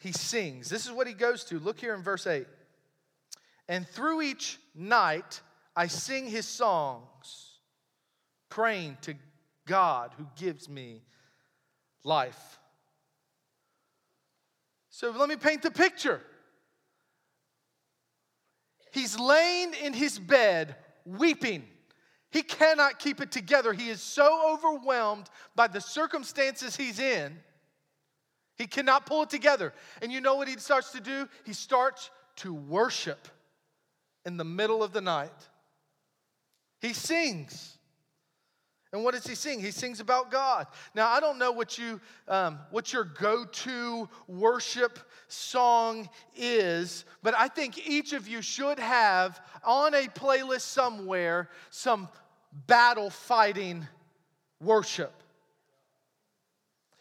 He 0.00 0.12
sings. 0.12 0.68
This 0.68 0.84
is 0.84 0.92
what 0.92 1.06
he 1.06 1.14
goes 1.14 1.44
to. 1.44 1.58
Look 1.58 1.80
here 1.80 1.94
in 1.94 2.02
verse 2.02 2.26
8. 2.26 2.46
And 3.68 3.88
through 3.88 4.20
each 4.20 4.58
night, 4.74 5.40
I 5.74 5.86
sing 5.86 6.26
his 6.26 6.46
songs, 6.46 7.58
praying 8.50 8.98
to 9.02 9.14
God 9.66 10.12
who 10.18 10.26
gives 10.36 10.68
me 10.68 11.02
life. 12.04 12.58
So 14.90 15.10
let 15.10 15.30
me 15.30 15.36
paint 15.36 15.62
the 15.62 15.70
picture. 15.70 16.20
He's 18.92 19.18
laying 19.18 19.74
in 19.74 19.92
his 19.92 20.18
bed, 20.18 20.76
weeping. 21.04 21.64
He 22.30 22.42
cannot 22.42 22.98
keep 22.98 23.20
it 23.20 23.32
together. 23.32 23.72
He 23.72 23.88
is 23.88 24.00
so 24.00 24.52
overwhelmed 24.52 25.30
by 25.54 25.68
the 25.68 25.80
circumstances 25.80 26.76
he's 26.76 26.98
in. 26.98 27.38
He 28.56 28.66
cannot 28.66 29.06
pull 29.06 29.22
it 29.22 29.30
together. 29.30 29.72
And 30.02 30.12
you 30.12 30.20
know 30.20 30.34
what 30.34 30.48
he 30.48 30.58
starts 30.58 30.92
to 30.92 31.00
do? 31.00 31.28
He 31.44 31.52
starts 31.52 32.10
to 32.36 32.52
worship 32.52 33.28
in 34.26 34.36
the 34.36 34.44
middle 34.44 34.82
of 34.82 34.92
the 34.92 35.00
night. 35.00 35.48
He 36.80 36.92
sings. 36.92 37.77
And 38.92 39.04
what 39.04 39.12
does 39.12 39.26
he 39.26 39.34
sing? 39.34 39.60
He 39.60 39.70
sings 39.70 40.00
about 40.00 40.30
God. 40.30 40.66
Now, 40.94 41.08
I 41.08 41.20
don't 41.20 41.38
know 41.38 41.52
what 41.52 41.76
you 41.76 42.00
um, 42.26 42.58
what 42.70 42.92
your 42.92 43.04
go-to 43.04 44.08
worship 44.26 44.98
song 45.28 46.08
is, 46.34 47.04
but 47.22 47.34
I 47.36 47.48
think 47.48 47.86
each 47.86 48.14
of 48.14 48.26
you 48.26 48.40
should 48.40 48.78
have 48.78 49.40
on 49.62 49.92
a 49.92 50.06
playlist 50.06 50.62
somewhere 50.62 51.50
some 51.68 52.08
battle 52.66 53.10
fighting 53.10 53.86
worship. 54.58 55.12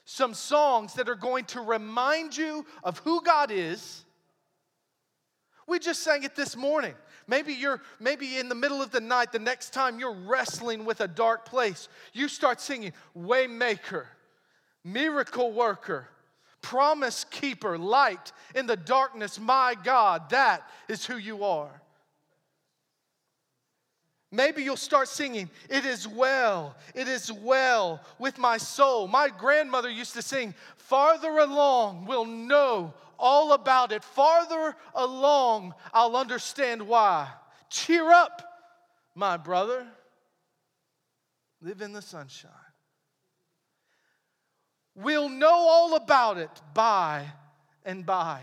Some 0.03 0.33
songs 0.33 0.93
that 0.95 1.07
are 1.07 1.15
going 1.15 1.45
to 1.45 1.61
remind 1.61 2.35
you 2.35 2.65
of 2.83 2.97
who 2.99 3.21
God 3.21 3.49
is. 3.49 4.03
We 5.67 5.79
just 5.79 6.01
sang 6.01 6.23
it 6.23 6.35
this 6.35 6.55
morning. 6.55 6.95
Maybe 7.27 7.53
you're 7.53 7.81
maybe 7.99 8.37
in 8.37 8.47
the 8.47 8.55
middle 8.55 8.81
of 8.81 8.91
the 8.91 9.01
night, 9.01 9.31
the 9.31 9.39
next 9.39 9.73
time 9.73 9.99
you're 9.99 10.13
wrestling 10.13 10.85
with 10.85 11.01
a 11.01 11.07
dark 11.07 11.45
place, 11.45 11.89
you 12.13 12.29
start 12.29 12.61
singing 12.61 12.93
Waymaker, 13.17 14.05
Miracle 14.83 15.51
Worker, 15.51 16.07
Promise 16.61 17.25
Keeper, 17.25 17.77
Light 17.77 18.31
in 18.55 18.65
the 18.65 18.77
darkness, 18.77 19.39
my 19.39 19.75
God, 19.83 20.29
that 20.29 20.69
is 20.87 21.05
who 21.05 21.17
you 21.17 21.43
are. 21.43 21.81
Maybe 24.31 24.63
you'll 24.63 24.75
start 24.75 25.07
singing, 25.07 25.49
It 25.69 25.85
is 25.85 26.07
well, 26.07 26.75
it 26.93 27.07
is 27.07 27.31
well 27.31 28.01
with 28.19 28.37
my 28.37 28.57
soul. 28.57 29.07
My 29.07 29.29
grandmother 29.29 29.89
used 29.89 30.13
to 30.13 30.21
sing, 30.21 30.53
Farther 30.75 31.39
along 31.39 32.05
we'll 32.05 32.25
know 32.25 32.93
all 33.19 33.53
about 33.53 33.91
it. 33.91 34.03
Farther 34.03 34.75
along, 34.95 35.73
I'll 35.93 36.15
understand 36.15 36.87
why. 36.87 37.29
Cheer 37.69 38.11
up, 38.11 38.43
my 39.15 39.37
brother. 39.37 39.87
Live 41.61 41.81
in 41.81 41.93
the 41.93 42.01
sunshine. 42.01 42.51
We'll 44.95 45.29
know 45.29 45.53
all 45.53 45.95
about 45.95 46.37
it 46.37 46.49
by 46.73 47.25
and 47.85 48.05
by. 48.05 48.41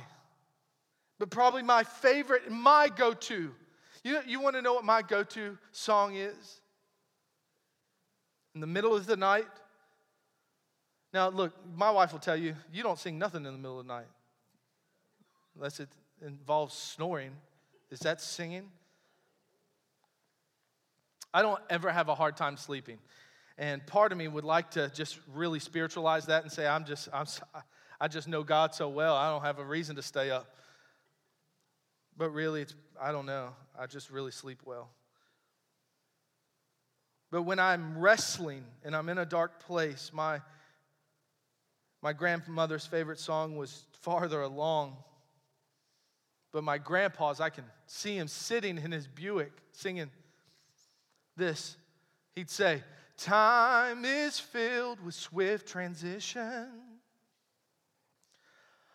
But 1.18 1.30
probably 1.30 1.62
my 1.62 1.84
favorite, 1.84 2.50
my 2.50 2.88
go 2.94 3.12
to. 3.12 3.52
You, 4.02 4.20
you 4.26 4.40
want 4.40 4.56
to 4.56 4.62
know 4.62 4.74
what 4.74 4.84
my 4.84 5.02
go 5.02 5.22
to 5.22 5.58
song 5.72 6.16
is? 6.16 6.60
In 8.54 8.60
the 8.60 8.66
middle 8.66 8.94
of 8.94 9.06
the 9.06 9.16
night. 9.16 9.46
Now, 11.12 11.28
look, 11.28 11.52
my 11.76 11.90
wife 11.90 12.12
will 12.12 12.18
tell 12.18 12.36
you, 12.36 12.56
you 12.72 12.82
don't 12.82 12.98
sing 12.98 13.18
nothing 13.18 13.46
in 13.46 13.52
the 13.52 13.58
middle 13.58 13.80
of 13.80 13.86
the 13.86 13.92
night 13.92 14.06
unless 15.56 15.80
it 15.80 15.88
involves 16.24 16.74
snoring. 16.74 17.32
Is 17.90 18.00
that 18.00 18.20
singing? 18.20 18.70
I 21.32 21.42
don't 21.42 21.60
ever 21.68 21.90
have 21.90 22.08
a 22.08 22.14
hard 22.14 22.36
time 22.36 22.56
sleeping. 22.56 22.98
And 23.58 23.84
part 23.86 24.12
of 24.12 24.18
me 24.18 24.28
would 24.28 24.44
like 24.44 24.72
to 24.72 24.88
just 24.90 25.18
really 25.32 25.60
spiritualize 25.60 26.26
that 26.26 26.42
and 26.42 26.50
say, 26.50 26.66
I'm 26.66 26.84
just, 26.84 27.08
I'm, 27.12 27.26
I 28.00 28.08
just 28.08 28.26
know 28.28 28.42
God 28.42 28.74
so 28.74 28.88
well, 28.88 29.14
I 29.14 29.30
don't 29.30 29.42
have 29.42 29.58
a 29.58 29.64
reason 29.64 29.96
to 29.96 30.02
stay 30.02 30.30
up. 30.30 30.56
But 32.16 32.30
really, 32.30 32.62
it's, 32.62 32.74
I 33.00 33.12
don't 33.12 33.26
know. 33.26 33.50
I 33.78 33.86
just 33.86 34.10
really 34.10 34.30
sleep 34.30 34.60
well. 34.64 34.90
But 37.30 37.42
when 37.42 37.58
I'm 37.58 37.98
wrestling 37.98 38.64
and 38.84 38.94
I'm 38.94 39.08
in 39.08 39.18
a 39.18 39.26
dark 39.26 39.58
place, 39.60 40.12
my, 40.12 40.40
my 42.00 42.12
grandmother's 42.12 42.86
favorite 42.86 43.18
song 43.18 43.56
was 43.56 43.86
Farther 44.02 44.42
Along. 44.42 44.96
But 46.54 46.62
my 46.62 46.78
grandpa's, 46.78 47.40
I 47.40 47.50
can 47.50 47.64
see 47.84 48.16
him 48.16 48.28
sitting 48.28 48.78
in 48.78 48.92
his 48.92 49.08
Buick 49.08 49.50
singing 49.72 50.08
this. 51.36 51.76
He'd 52.36 52.48
say, 52.48 52.84
Time 53.16 54.04
is 54.04 54.38
filled 54.38 55.04
with 55.04 55.16
swift 55.16 55.66
transition, 55.66 56.68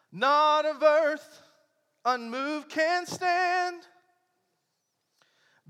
not 0.09 0.65
of 0.65 0.81
earth 0.81 1.41
unmoved 2.05 2.69
can 2.69 3.05
stand. 3.05 3.81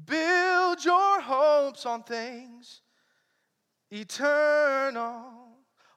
Build 0.06 0.86
your 0.86 1.20
hopes 1.22 1.88
on 1.88 2.04
things 2.04 2.82
eternal. 3.90 5.24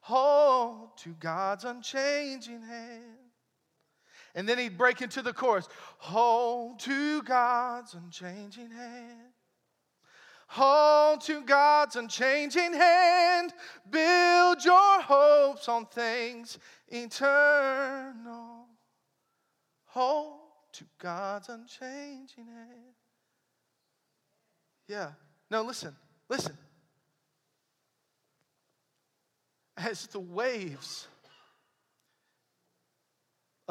Hold 0.01 0.97
to 0.99 1.11
God's 1.21 1.65
unchanging 1.65 2.63
hand. 2.63 3.22
And 4.35 4.49
then 4.49 4.59
he'd 4.59 4.79
break 4.79 5.03
into 5.03 5.23
the 5.23 5.33
chorus 5.33 5.69
Hold 5.99 6.81
to 6.81 7.23
God's 7.23 7.95
unchanging 7.95 8.71
hand. 8.71 9.33
Hold 10.49 11.23
to 11.23 11.41
God's 11.43 11.97
unchanging 11.97 12.75
hand. 12.75 13.55
Build 13.91 14.63
your 14.65 15.01
hopes 15.01 15.67
on 15.67 15.87
things 15.87 16.59
eternal. 16.89 18.67
Hold 19.87 20.41
to 20.73 20.85
God's 20.99 21.49
unchanging 21.49 22.47
hand. 22.47 22.95
Yeah. 24.89 25.13
No, 25.51 25.63
listen, 25.63 25.97
listen. 26.29 26.57
As 29.77 30.07
the 30.07 30.21
waves 30.21 31.09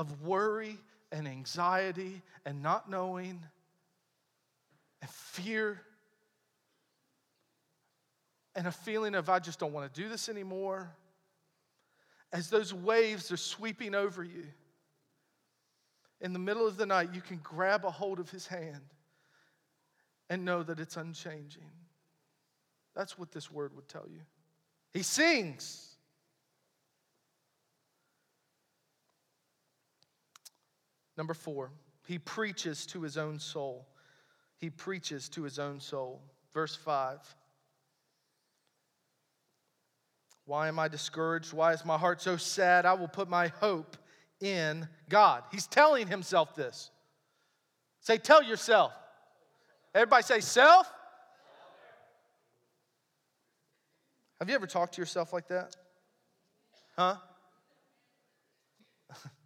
of 0.01 0.23
worry 0.23 0.77
and 1.11 1.27
anxiety 1.27 2.21
and 2.45 2.61
not 2.61 2.89
knowing 2.89 3.39
and 5.01 5.09
fear 5.09 5.79
and 8.55 8.67
a 8.67 8.71
feeling 8.71 9.15
of, 9.15 9.29
I 9.29 9.39
just 9.39 9.59
don't 9.59 9.71
want 9.71 9.93
to 9.93 10.01
do 10.01 10.09
this 10.09 10.27
anymore, 10.27 10.91
as 12.33 12.49
those 12.49 12.73
waves 12.73 13.31
are 13.31 13.37
sweeping 13.37 13.95
over 13.95 14.23
you, 14.23 14.43
in 16.19 16.33
the 16.33 16.39
middle 16.39 16.67
of 16.67 16.77
the 16.77 16.85
night, 16.85 17.09
you 17.13 17.21
can 17.21 17.39
grab 17.43 17.85
a 17.85 17.91
hold 17.91 18.19
of 18.19 18.29
his 18.29 18.47
hand 18.47 18.81
and 20.29 20.43
know 20.43 20.63
that 20.63 20.79
it's 20.79 20.97
unchanging. 20.97 21.69
That's 22.95 23.17
what 23.17 23.31
this 23.31 23.49
word 23.49 23.75
would 23.75 23.87
tell 23.87 24.05
you. 24.11 24.21
He 24.93 25.03
sings. 25.03 25.90
Number 31.21 31.35
four, 31.35 31.69
he 32.07 32.17
preaches 32.17 32.87
to 32.87 33.03
his 33.03 33.15
own 33.15 33.37
soul. 33.37 33.85
He 34.57 34.71
preaches 34.71 35.29
to 35.29 35.43
his 35.43 35.59
own 35.59 35.79
soul. 35.79 36.19
Verse 36.51 36.75
5. 36.75 37.19
Why 40.45 40.67
am 40.67 40.79
I 40.79 40.87
discouraged? 40.87 41.53
Why 41.53 41.73
is 41.73 41.85
my 41.85 41.95
heart 41.95 42.23
so 42.23 42.37
sad? 42.37 42.87
I 42.87 42.95
will 42.95 43.07
put 43.07 43.29
my 43.29 43.49
hope 43.49 43.97
in 44.39 44.87
God. 45.09 45.43
He's 45.51 45.67
telling 45.67 46.07
himself 46.07 46.55
this. 46.55 46.89
Say, 47.99 48.17
tell 48.17 48.41
yourself. 48.41 48.91
Everybody 49.93 50.23
say, 50.23 50.39
self. 50.39 50.91
Have 54.39 54.49
you 54.49 54.55
ever 54.55 54.65
talked 54.65 54.95
to 54.95 55.01
yourself 55.03 55.33
like 55.33 55.49
that? 55.49 55.75
Huh? 56.97 57.17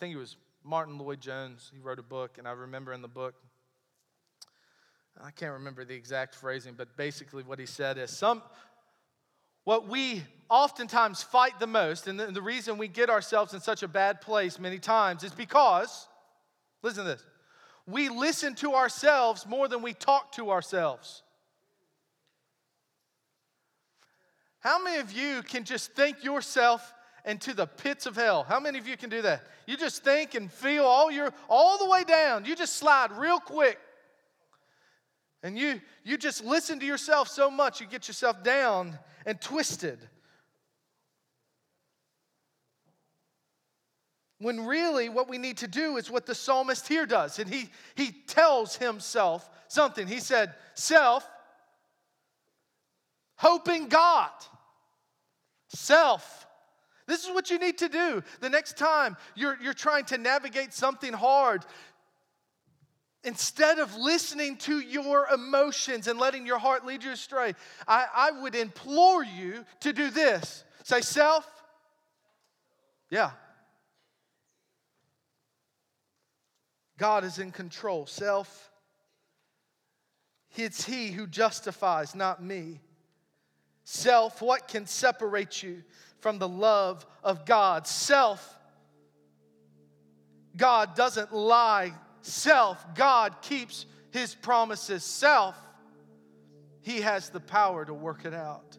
I 0.00 0.02
think 0.02 0.14
it 0.14 0.18
was 0.18 0.36
Martyn 0.64 0.96
Lloyd-Jones. 0.96 1.70
He 1.74 1.78
wrote 1.78 1.98
a 1.98 2.02
book, 2.02 2.38
and 2.38 2.48
I 2.48 2.52
remember 2.52 2.94
in 2.94 3.02
the 3.02 3.06
book, 3.08 3.34
I 5.22 5.30
can't 5.30 5.52
remember 5.52 5.84
the 5.84 5.92
exact 5.92 6.34
phrasing, 6.36 6.72
but 6.74 6.96
basically 6.96 7.42
what 7.42 7.58
he 7.58 7.66
said 7.66 7.98
is 7.98 8.08
some 8.08 8.40
what 9.64 9.88
we 9.88 10.22
oftentimes 10.48 11.22
fight 11.22 11.60
the 11.60 11.66
most, 11.66 12.08
and 12.08 12.18
the, 12.18 12.28
the 12.28 12.40
reason 12.40 12.78
we 12.78 12.88
get 12.88 13.10
ourselves 13.10 13.52
in 13.52 13.60
such 13.60 13.82
a 13.82 13.88
bad 13.88 14.22
place 14.22 14.58
many 14.58 14.78
times 14.78 15.22
is 15.22 15.32
because, 15.32 16.08
listen 16.82 17.04
to 17.04 17.10
this, 17.10 17.26
we 17.86 18.08
listen 18.08 18.54
to 18.54 18.72
ourselves 18.72 19.44
more 19.46 19.68
than 19.68 19.82
we 19.82 19.92
talk 19.92 20.32
to 20.32 20.50
ourselves. 20.50 21.22
How 24.60 24.82
many 24.82 24.98
of 24.98 25.12
you 25.12 25.42
can 25.42 25.64
just 25.64 25.92
think 25.92 26.24
yourself 26.24 26.94
into 27.24 27.54
the 27.54 27.66
pits 27.66 28.06
of 28.06 28.16
hell? 28.16 28.44
How 28.44 28.60
many 28.60 28.78
of 28.78 28.86
you 28.86 28.96
can 28.96 29.10
do 29.10 29.22
that? 29.22 29.42
You 29.66 29.76
just 29.76 30.02
think 30.04 30.34
and 30.34 30.50
feel 30.50 30.84
all 30.84 31.10
your 31.10 31.32
all 31.48 31.78
the 31.78 31.88
way 31.88 32.04
down. 32.04 32.44
You 32.44 32.56
just 32.56 32.76
slide 32.76 33.12
real 33.12 33.40
quick. 33.40 33.78
And 35.42 35.58
you 35.58 35.80
you 36.04 36.18
just 36.18 36.44
listen 36.44 36.80
to 36.80 36.86
yourself 36.86 37.28
so 37.28 37.50
much 37.50 37.80
you 37.80 37.86
get 37.86 38.08
yourself 38.08 38.42
down 38.42 38.98
and 39.26 39.40
twisted. 39.40 39.98
When 44.40 44.64
really 44.64 45.10
what 45.10 45.28
we 45.28 45.36
need 45.36 45.58
to 45.58 45.68
do 45.68 45.98
is 45.98 46.10
what 46.10 46.24
the 46.24 46.34
psalmist 46.34 46.88
here 46.88 47.04
does. 47.04 47.38
And 47.38 47.52
he, 47.52 47.68
he 47.94 48.10
tells 48.10 48.74
himself 48.74 49.48
something. 49.68 50.06
He 50.06 50.18
said, 50.18 50.54
Self, 50.74 51.28
hoping 53.36 53.88
God. 53.88 54.30
Self. 55.68 56.46
This 57.10 57.24
is 57.24 57.34
what 57.34 57.50
you 57.50 57.58
need 57.58 57.76
to 57.78 57.88
do. 57.88 58.22
The 58.38 58.48
next 58.48 58.78
time 58.78 59.16
you're, 59.34 59.58
you're 59.60 59.74
trying 59.74 60.04
to 60.06 60.18
navigate 60.18 60.72
something 60.72 61.12
hard, 61.12 61.66
Instead 63.22 63.78
of 63.78 63.94
listening 63.96 64.56
to 64.56 64.80
your 64.80 65.26
emotions 65.28 66.06
and 66.06 66.18
letting 66.18 66.46
your 66.46 66.58
heart 66.58 66.86
lead 66.86 67.04
you 67.04 67.10
astray, 67.10 67.54
I, 67.86 68.06
I 68.14 68.30
would 68.40 68.54
implore 68.54 69.22
you 69.22 69.66
to 69.80 69.92
do 69.92 70.08
this. 70.08 70.64
Say, 70.84 71.02
self. 71.02 71.46
Yeah. 73.10 73.32
God 76.96 77.24
is 77.24 77.38
in 77.38 77.50
control. 77.50 78.06
Self. 78.06 78.70
It's 80.56 80.86
He 80.86 81.08
who 81.08 81.26
justifies, 81.26 82.14
not 82.14 82.42
me. 82.42 82.80
Self, 83.84 84.40
what 84.40 84.66
can 84.66 84.86
separate 84.86 85.62
you 85.62 85.82
from 86.20 86.38
the 86.38 86.48
love 86.48 87.04
of 87.22 87.44
God? 87.44 87.86
Self, 87.86 88.58
God 90.56 90.94
doesn't 90.94 91.32
lie 91.32 91.92
Self, 92.22 92.94
God 92.94 93.40
keeps 93.40 93.86
his 94.10 94.34
promises. 94.34 95.04
Self, 95.04 95.56
he 96.82 97.00
has 97.00 97.30
the 97.30 97.40
power 97.40 97.84
to 97.84 97.94
work 97.94 98.24
it 98.24 98.34
out. 98.34 98.76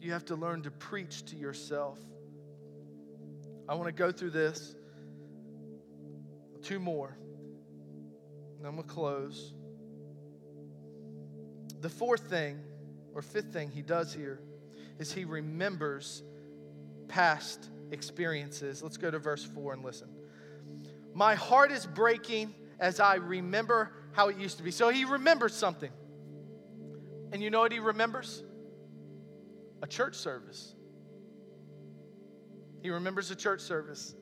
You 0.00 0.12
have 0.12 0.26
to 0.26 0.36
learn 0.36 0.62
to 0.62 0.70
preach 0.70 1.24
to 1.26 1.36
yourself. 1.36 1.98
I 3.68 3.74
want 3.74 3.86
to 3.86 3.92
go 3.92 4.12
through 4.12 4.30
this. 4.30 4.74
Two 6.62 6.78
more. 6.78 7.16
And 8.58 8.66
I'm 8.66 8.76
going 8.76 8.86
to 8.86 8.94
close. 8.94 9.52
The 11.80 11.88
fourth 11.88 12.28
thing, 12.28 12.60
or 13.16 13.22
fifth 13.22 13.50
thing 13.50 13.70
he 13.70 13.80
does 13.80 14.12
here, 14.12 14.38
is 14.98 15.10
he 15.10 15.24
remembers 15.24 16.22
past 17.08 17.70
experiences. 17.90 18.82
Let's 18.82 18.98
go 18.98 19.10
to 19.10 19.18
verse 19.18 19.42
4 19.42 19.72
and 19.72 19.82
listen. 19.82 20.08
My 21.14 21.34
heart 21.34 21.72
is 21.72 21.86
breaking 21.86 22.54
as 22.78 23.00
I 23.00 23.14
remember 23.14 23.90
how 24.12 24.28
it 24.28 24.36
used 24.36 24.58
to 24.58 24.62
be. 24.62 24.70
So 24.70 24.90
he 24.90 25.06
remembers 25.06 25.54
something. 25.54 25.90
And 27.32 27.42
you 27.42 27.48
know 27.48 27.60
what 27.60 27.72
he 27.72 27.78
remembers? 27.78 28.42
A 29.82 29.86
church 29.86 30.14
service. 30.14 30.74
He 32.82 32.90
remembers 32.90 33.30
a 33.30 33.34
church 33.34 33.62
service. 33.62 34.14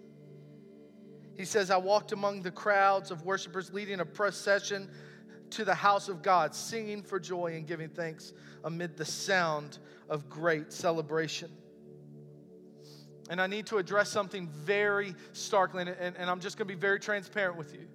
He 1.37 1.45
says, 1.45 1.69
I 1.73 1.79
walked 1.79 2.13
among 2.13 2.43
the 2.43 2.53
crowds 2.53 3.11
of 3.11 3.25
worshipers 3.25 3.73
leading 3.73 3.99
a 3.99 4.05
procession 4.05 4.89
to 5.55 5.65
the 5.65 5.75
house 5.75 6.09
of 6.09 6.23
God, 6.23 6.55
singing 6.55 7.03
for 7.03 7.19
joy 7.19 7.55
and 7.55 7.67
giving 7.67 7.89
thanks 7.89 8.33
amid 8.65 8.97
the 8.97 9.05
sound 9.05 9.79
of 10.09 10.29
great 10.29 10.73
celebration. 10.73 11.51
And 13.31 13.41
I 13.41 13.47
need 13.47 13.67
to 13.67 13.79
address 13.79 14.11
something 14.11 14.49
very 14.49 15.15
starkly, 15.33 15.83
and, 15.83 15.91
and, 15.91 16.17
and 16.17 16.31
I'm 16.31 16.41
just 16.41 16.59
going 16.59 16.69
to 16.69 16.75
be 16.75 16.81
very 16.81 17.01
transparent 17.01 17.57
with 17.57 17.73
you. 17.73 17.89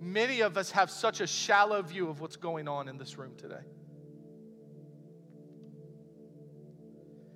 Many 0.00 0.40
of 0.42 0.56
us 0.56 0.70
have 0.72 0.90
such 0.90 1.20
a 1.20 1.26
shallow 1.26 1.82
view 1.82 2.08
of 2.08 2.20
what's 2.20 2.36
going 2.36 2.68
on 2.68 2.88
in 2.88 2.98
this 2.98 3.16
room 3.16 3.34
today. 3.36 3.62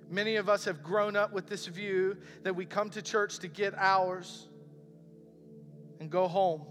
Many 0.09 0.37
of 0.37 0.49
us 0.49 0.65
have 0.65 0.81
grown 0.81 1.15
up 1.15 1.33
with 1.33 1.47
this 1.47 1.67
view 1.67 2.17
that 2.43 2.55
we 2.55 2.65
come 2.65 2.89
to 2.91 3.01
church 3.01 3.39
to 3.39 3.47
get 3.47 3.73
ours 3.77 4.47
and 5.99 6.09
go 6.09 6.27
home. 6.27 6.65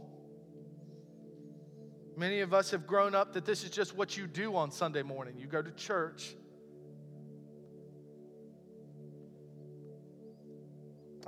Many 2.18 2.40
of 2.40 2.52
us 2.52 2.72
have 2.72 2.84
grown 2.84 3.14
up 3.14 3.34
that 3.34 3.44
this 3.44 3.62
is 3.62 3.70
just 3.70 3.96
what 3.96 4.16
you 4.16 4.26
do 4.26 4.56
on 4.56 4.72
Sunday 4.72 5.04
morning. 5.04 5.34
You 5.38 5.46
go 5.46 5.62
to 5.62 5.70
church. 5.70 6.34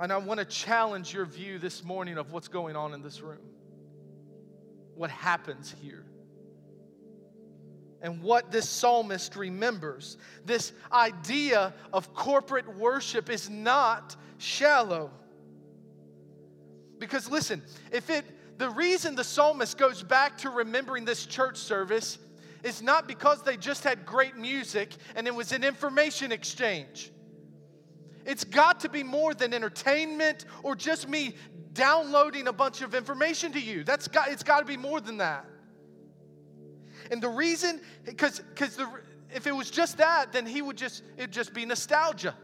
And 0.01 0.11
I 0.11 0.17
want 0.17 0.39
to 0.39 0.45
challenge 0.45 1.13
your 1.13 1.25
view 1.25 1.59
this 1.59 1.81
morning 1.85 2.17
of 2.17 2.33
what's 2.33 2.49
going 2.49 2.75
on 2.75 2.93
in 2.93 3.01
this 3.01 3.21
room, 3.21 3.39
what 4.95 5.09
happens 5.09 5.73
here. 5.81 6.05
And 8.01 8.21
what 8.21 8.51
this 8.51 8.67
psalmist 8.67 9.37
remembers. 9.37 10.17
This 10.43 10.73
idea 10.91 11.73
of 11.93 12.13
corporate 12.13 12.77
worship 12.77 13.29
is 13.29 13.49
not 13.49 14.17
shallow. 14.39 15.11
Because 16.99 17.31
listen, 17.31 17.61
if 17.93 18.09
it 18.09 18.25
the 18.61 18.69
reason 18.69 19.15
the 19.15 19.23
psalmist 19.23 19.75
goes 19.79 20.03
back 20.03 20.37
to 20.37 20.51
remembering 20.51 21.03
this 21.03 21.25
church 21.25 21.57
service 21.57 22.19
is 22.63 22.79
not 22.83 23.07
because 23.07 23.41
they 23.41 23.57
just 23.57 23.83
had 23.83 24.05
great 24.05 24.37
music 24.37 24.93
and 25.15 25.25
it 25.25 25.33
was 25.33 25.51
an 25.51 25.63
information 25.63 26.31
exchange. 26.31 27.11
It's 28.23 28.43
got 28.43 28.79
to 28.81 28.89
be 28.89 29.01
more 29.01 29.33
than 29.33 29.51
entertainment 29.51 30.45
or 30.61 30.75
just 30.75 31.09
me 31.09 31.33
downloading 31.73 32.47
a 32.49 32.53
bunch 32.53 32.83
of 32.83 32.93
information 32.93 33.51
to 33.53 33.59
you. 33.59 33.83
That's 33.83 34.07
got, 34.07 34.29
it's 34.29 34.43
got 34.43 34.59
to 34.59 34.65
be 34.65 34.77
more 34.77 35.01
than 35.01 35.17
that. 35.17 35.43
And 37.09 37.19
the 37.19 37.29
reason, 37.29 37.81
because 38.05 38.43
if 39.33 39.47
it 39.47 39.55
was 39.55 39.71
just 39.71 39.97
that, 39.97 40.31
then 40.31 40.45
he 40.45 40.61
would 40.61 40.77
just 40.77 41.01
it'd 41.17 41.31
just 41.31 41.55
be 41.55 41.65
nostalgia. 41.65 42.35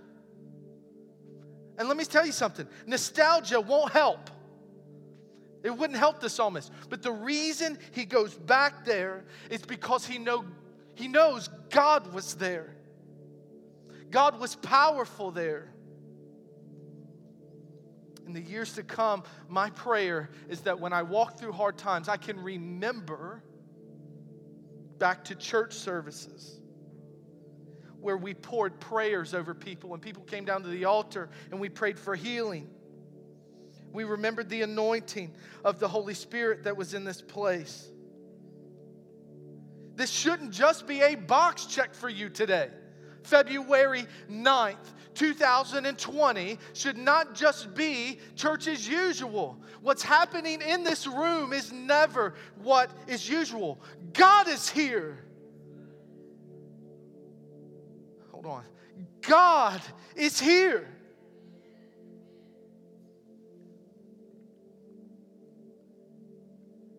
And 1.78 1.88
let 1.88 1.96
me 1.96 2.06
tell 2.06 2.26
you 2.26 2.32
something: 2.32 2.68
nostalgia 2.88 3.62
won't 3.62 3.92
help. 3.92 4.32
It 5.64 5.72
wouldn't 5.72 5.98
help 6.00 6.20
the 6.20 6.30
psalmist. 6.30 6.72
But 6.90 7.02
the 7.02 7.12
reason 7.12 7.78
he 7.92 8.06
goes 8.06 8.34
back 8.34 8.86
there 8.86 9.26
is 9.50 9.62
because 9.62 10.06
he, 10.06 10.18
know, 10.18 10.46
he 10.96 11.08
knows 11.08 11.50
God 11.70 12.14
was 12.14 12.36
there. 12.36 12.76
God 14.10 14.40
was 14.40 14.56
powerful 14.56 15.32
there. 15.32 15.74
In 18.26 18.34
the 18.34 18.42
years 18.42 18.74
to 18.74 18.84
come, 18.84 19.24
my 19.48 19.70
prayer 19.70 20.30
is 20.50 20.62
that 20.62 20.80
when 20.80 20.94
I 20.94 21.02
walk 21.02 21.40
through 21.40 21.54
hard 21.54 21.78
times, 21.78 22.10
I 22.10 22.18
can 22.18 22.42
remember 22.42 23.42
back 25.00 25.24
to 25.26 25.36
church 25.36 25.74
services 25.74 26.60
where 28.00 28.18
we 28.18 28.34
poured 28.34 28.80
prayers 28.80 29.34
over 29.34 29.54
people 29.54 29.94
and 29.94 30.02
people 30.02 30.24
came 30.24 30.46
down 30.46 30.62
to 30.64 30.70
the 30.70 30.86
altar 30.86 31.30
and 31.52 31.60
we 31.60 31.70
prayed 31.70 31.98
for 31.98 32.16
healing 32.16 32.70
we 33.98 34.04
remembered 34.04 34.48
the 34.48 34.62
anointing 34.62 35.34
of 35.64 35.80
the 35.80 35.88
Holy 35.88 36.14
Spirit 36.14 36.66
that 36.66 36.78
was 36.78 36.94
in 36.94 37.04
this 37.04 37.20
place. 37.20 37.90
This 39.96 40.12
shouldn't 40.12 40.52
just 40.52 40.86
be 40.86 41.02
a 41.02 41.16
box 41.16 41.66
check 41.66 41.96
for 41.96 42.08
you 42.08 42.30
today. 42.30 42.70
February 43.24 44.06
9th, 44.30 44.76
2020 45.16 46.60
should 46.74 46.96
not 46.96 47.34
just 47.34 47.74
be 47.74 48.20
church 48.36 48.68
as 48.68 48.88
usual. 48.88 49.58
What's 49.82 50.04
happening 50.04 50.62
in 50.62 50.84
this 50.84 51.08
room 51.08 51.52
is 51.52 51.72
never 51.72 52.36
what 52.62 52.92
is 53.08 53.28
usual. 53.28 53.82
God 54.14 54.48
is 54.48 54.70
here. 54.70 55.26
Hold 58.30 58.46
on. 58.46 58.64
God 59.22 59.82
is 60.16 60.40
here. 60.40 60.88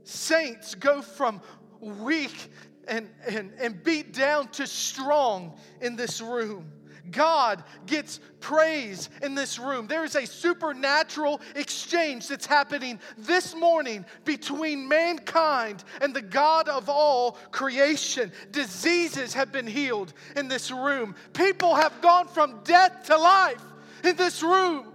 Saints 0.09 0.74
go 0.74 1.02
from 1.02 1.40
weak 1.80 2.50
and, 2.86 3.09
and, 3.26 3.52
and 3.61 3.82
beat 3.84 4.12
down 4.12 4.48
to 4.48 4.66
strong 4.66 5.59
in 5.80 5.96
this 5.96 6.20
room. 6.20 6.72
God 7.11 7.64
gets 7.86 8.20
praise 8.40 9.09
in 9.22 9.34
this 9.34 9.59
room. 9.59 9.86
There 9.86 10.04
is 10.04 10.14
a 10.14 10.26
supernatural 10.26 11.40
exchange 11.54 12.28
that's 12.28 12.46
happening 12.46 13.00
this 13.16 13.54
morning 13.54 14.04
between 14.24 14.86
mankind 14.88 15.84
and 16.02 16.14
the 16.14 16.22
God 16.22 16.68
of 16.68 16.88
all 16.88 17.32
creation. 17.50 18.30
Diseases 18.50 19.32
have 19.34 19.52
been 19.52 19.66
healed 19.66 20.12
in 20.36 20.48
this 20.48 20.70
room, 20.70 21.14
people 21.32 21.74
have 21.74 22.00
gone 22.00 22.28
from 22.28 22.61
death 22.64 23.04
to 23.06 23.16
life 23.16 23.62
in 24.04 24.16
this 24.16 24.42
room. 24.42 24.92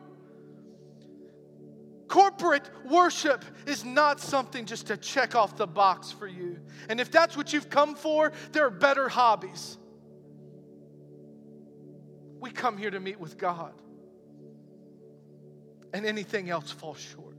Corporate 2.13 2.69
worship 2.85 3.43
is 3.65 3.83
not 3.83 4.19
something 4.19 4.67
just 4.67 4.85
to 4.85 4.97
check 4.97 5.33
off 5.33 5.57
the 5.57 5.65
box 5.65 6.11
for 6.11 6.27
you. 6.27 6.59
And 6.87 7.01
if 7.01 7.09
that's 7.09 7.35
what 7.35 7.51
you've 7.51 7.71
come 7.71 7.95
for, 7.95 8.31
there 8.51 8.67
are 8.67 8.69
better 8.69 9.09
hobbies. 9.09 9.79
We 12.39 12.51
come 12.51 12.77
here 12.77 12.91
to 12.91 12.99
meet 12.99 13.19
with 13.19 13.39
God, 13.39 13.73
and 15.91 16.05
anything 16.05 16.51
else 16.51 16.69
falls 16.69 16.99
short. 16.99 17.35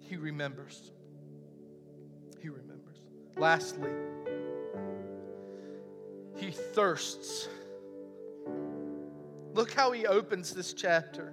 He 0.00 0.16
remembers. 0.16 0.90
He 2.42 2.48
remembers. 2.48 2.96
Lastly, 3.36 3.92
he 6.34 6.50
thirsts 6.50 7.48
Look 9.54 9.72
how 9.72 9.92
he 9.92 10.06
opens 10.06 10.52
this 10.52 10.74
chapter. 10.74 11.32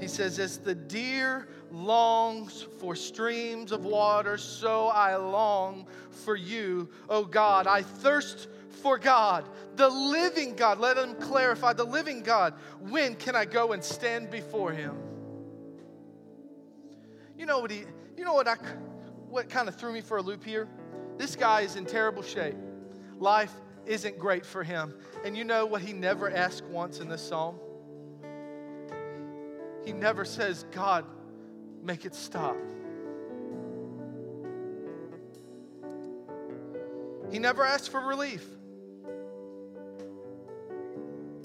He 0.00 0.08
says, 0.08 0.38
As 0.40 0.58
the 0.58 0.74
deer 0.74 1.48
longs 1.70 2.66
for 2.80 2.96
streams 2.96 3.70
of 3.70 3.84
water, 3.84 4.36
so 4.36 4.88
I 4.88 5.16
long 5.16 5.86
for 6.10 6.36
you, 6.36 6.88
O 7.08 7.24
God. 7.24 7.66
I 7.66 7.82
thirst 7.82 8.48
for 8.82 8.98
God, 8.98 9.48
the 9.76 9.88
living 9.88 10.56
God. 10.56 10.78
Let 10.78 10.98
him 10.98 11.14
clarify 11.14 11.72
the 11.72 11.84
living 11.84 12.22
God. 12.22 12.54
When 12.80 13.14
can 13.14 13.36
I 13.36 13.44
go 13.44 13.72
and 13.72 13.82
stand 13.82 14.30
before 14.30 14.72
him? 14.72 14.96
You 17.38 17.46
know 17.46 17.60
what 17.60 17.70
he, 17.70 17.84
you 18.16 18.24
know 18.24 18.34
what 18.34 18.48
I, 18.48 18.56
what 19.28 19.48
kind 19.48 19.68
of 19.68 19.76
threw 19.76 19.92
me 19.92 20.00
for 20.00 20.18
a 20.18 20.22
loop 20.22 20.44
here? 20.44 20.68
This 21.16 21.36
guy 21.36 21.62
is 21.62 21.76
in 21.76 21.86
terrible 21.86 22.22
shape. 22.22 22.56
Life 23.18 23.54
isn't 23.86 24.18
great 24.18 24.44
for 24.44 24.62
him. 24.62 24.94
And 25.24 25.36
you 25.36 25.44
know 25.44 25.66
what 25.66 25.82
he 25.82 25.92
never 25.92 26.30
asks 26.30 26.66
once 26.68 27.00
in 27.00 27.08
this 27.08 27.22
psalm? 27.22 27.58
He 29.84 29.92
never 29.92 30.24
says, 30.24 30.64
God, 30.72 31.04
make 31.82 32.04
it 32.04 32.14
stop. 32.14 32.56
He 37.30 37.38
never 37.38 37.64
asks 37.64 37.88
for 37.88 38.00
relief. 38.00 38.44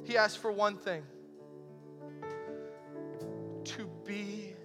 He 0.06 0.18
asks 0.18 0.38
for 0.38 0.52
one 0.52 0.78
thing 0.78 1.04
to 3.64 3.90
be 4.06 4.56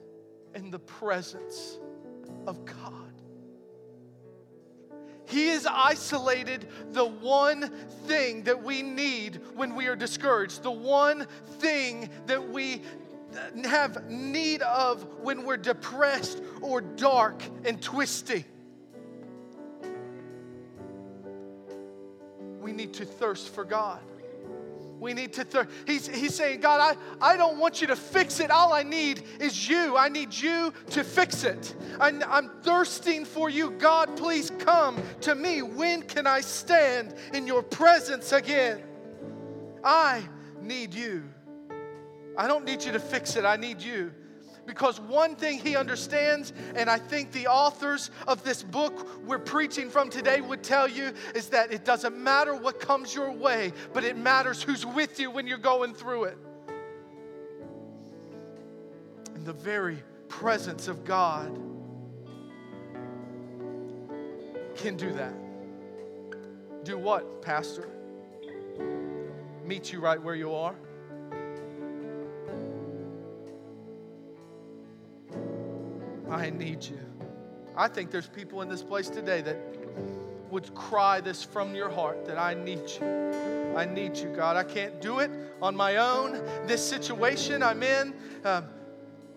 in 0.55 0.71
the 0.71 0.79
presence 0.79 1.79
of 2.47 2.65
God. 2.65 3.04
He 5.35 5.49
has 5.49 5.67
isolated 5.67 6.69
the 6.93 7.05
one 7.05 7.69
thing 8.07 8.45
that 8.45 8.63
we 8.63 8.83
need 8.83 9.41
when 9.57 9.75
we 9.75 9.89
are 9.89 9.97
discouraged, 9.97 10.63
the 10.63 10.71
one 10.71 11.27
thing 11.59 12.09
that 12.27 12.51
we 12.51 12.83
have 13.65 14.09
need 14.09 14.63
of 14.63 15.03
when 15.23 15.45
we're 15.45 15.57
depressed 15.57 16.41
or 16.61 16.81
dark 16.81 17.43
and 17.65 17.83
twisty. 17.83 18.45
We 22.61 22.71
need 22.71 22.95
to 22.95 23.05
thirst 23.05 23.49
for 23.49 23.65
God. 23.65 23.99
We 25.05 25.13
need 25.13 25.35
to, 25.35 25.69
he's, 25.87 26.09
he's 26.09 26.35
saying, 26.35 26.61
God, 26.61 26.97
I, 27.21 27.33
I 27.35 27.37
don't 27.37 27.59
want 27.59 27.83
you 27.83 27.87
to 27.89 27.95
fix 27.95 28.41
it. 28.41 28.51
All 28.51 28.73
I 28.73 28.83
need 28.83 29.23
is 29.39 29.69
you. 29.69 29.99
I 29.99 30.09
need 30.09 30.33
you 30.33 30.73
to 30.91 31.05
fix 31.05 31.45
it. 31.45 31.75
I'm, 32.01 32.23
I'm 32.27 32.49
thirsting 32.63 33.27
for 33.27 33.51
you. 33.51 33.73
God, 33.73 34.17
please 34.17 34.51
come 34.61 34.97
to 35.21 35.35
me. 35.35 35.61
When 35.61 36.05
can 36.05 36.27
I 36.27 36.41
stand 36.41 37.15
in 37.35 37.47
your 37.47 37.63
presence 37.63 38.33
again? 38.33 38.83
I 39.85 40.23
need 40.63 40.95
you. 40.95 41.25
I 42.39 42.49
don't 42.49 42.65
need 42.65 42.83
you 42.83 42.93
to 42.93 42.99
fix 42.99 43.37
it. 43.37 43.45
I 43.45 43.57
need 43.57 43.83
you. 43.83 44.11
Because 44.67 45.01
one 45.01 45.37
thing 45.37 45.59
he 45.59 45.77
understands, 45.77 46.53
and 46.75 46.89
I 46.89 46.99
think 46.99 47.33
the 47.33 47.47
authors 47.47 48.11
of 48.27 48.43
this 48.45 48.63
book 48.63 49.07
we're 49.27 49.39
preaching 49.39 49.91
from 49.91 50.09
today 50.09 50.41
would 50.41 50.63
tell 50.63 50.89
you, 50.89 51.13
is 51.35 51.49
that 51.49 51.73
it 51.73 51.85
doesn't 51.85 52.17
matter 52.17 52.55
what 52.55 52.81
comes 52.81 53.15
your 53.15 53.31
way, 53.31 53.73
but 53.93 54.05
it 54.05 54.17
matters 54.17 54.63
who's 54.63 54.87
with 54.87 55.21
you 55.21 55.31
when 55.31 55.47
you're 55.47 55.59
going 55.59 55.95
through 55.95 56.25
it. 56.25 56.39
In 59.35 59.45
the 59.45 59.53
very 59.53 60.03
presence 60.29 60.89
of 60.89 61.05
God 61.05 61.53
can 64.77 64.97
do 64.97 65.13
that. 65.13 65.35
Do 66.85 66.99
what, 66.99 67.43
Pastor? 67.43 67.89
Meet 69.65 69.93
you 69.93 70.01
right 70.01 70.21
where 70.21 70.35
you 70.35 70.55
are. 70.55 70.75
I 76.45 76.51
need 76.51 76.85
you. 76.85 77.01
I 77.75 77.89
think 77.89 78.11
there's 78.11 78.29
people 78.29 78.61
in 78.61 78.69
this 78.69 78.83
place 78.83 79.09
today 79.09 79.41
that 79.41 79.57
would 80.51 80.75
cry 80.75 81.23
this 81.23 81.43
from 81.43 81.75
your 81.75 81.89
heart 81.89 82.27
that 82.27 82.37
I 82.37 82.53
need 82.53 82.83
you. 83.01 83.75
I 83.75 83.87
need 83.87 84.15
you, 84.19 84.29
God. 84.29 84.55
I 84.59 84.63
can't 84.63 85.01
do 85.01 85.21
it 85.21 85.31
on 85.63 85.75
my 85.75 85.97
own. 85.97 86.33
This 86.67 86.87
situation 86.87 87.63
I'm 87.63 87.83
in, 87.83 88.13
um, 88.45 88.67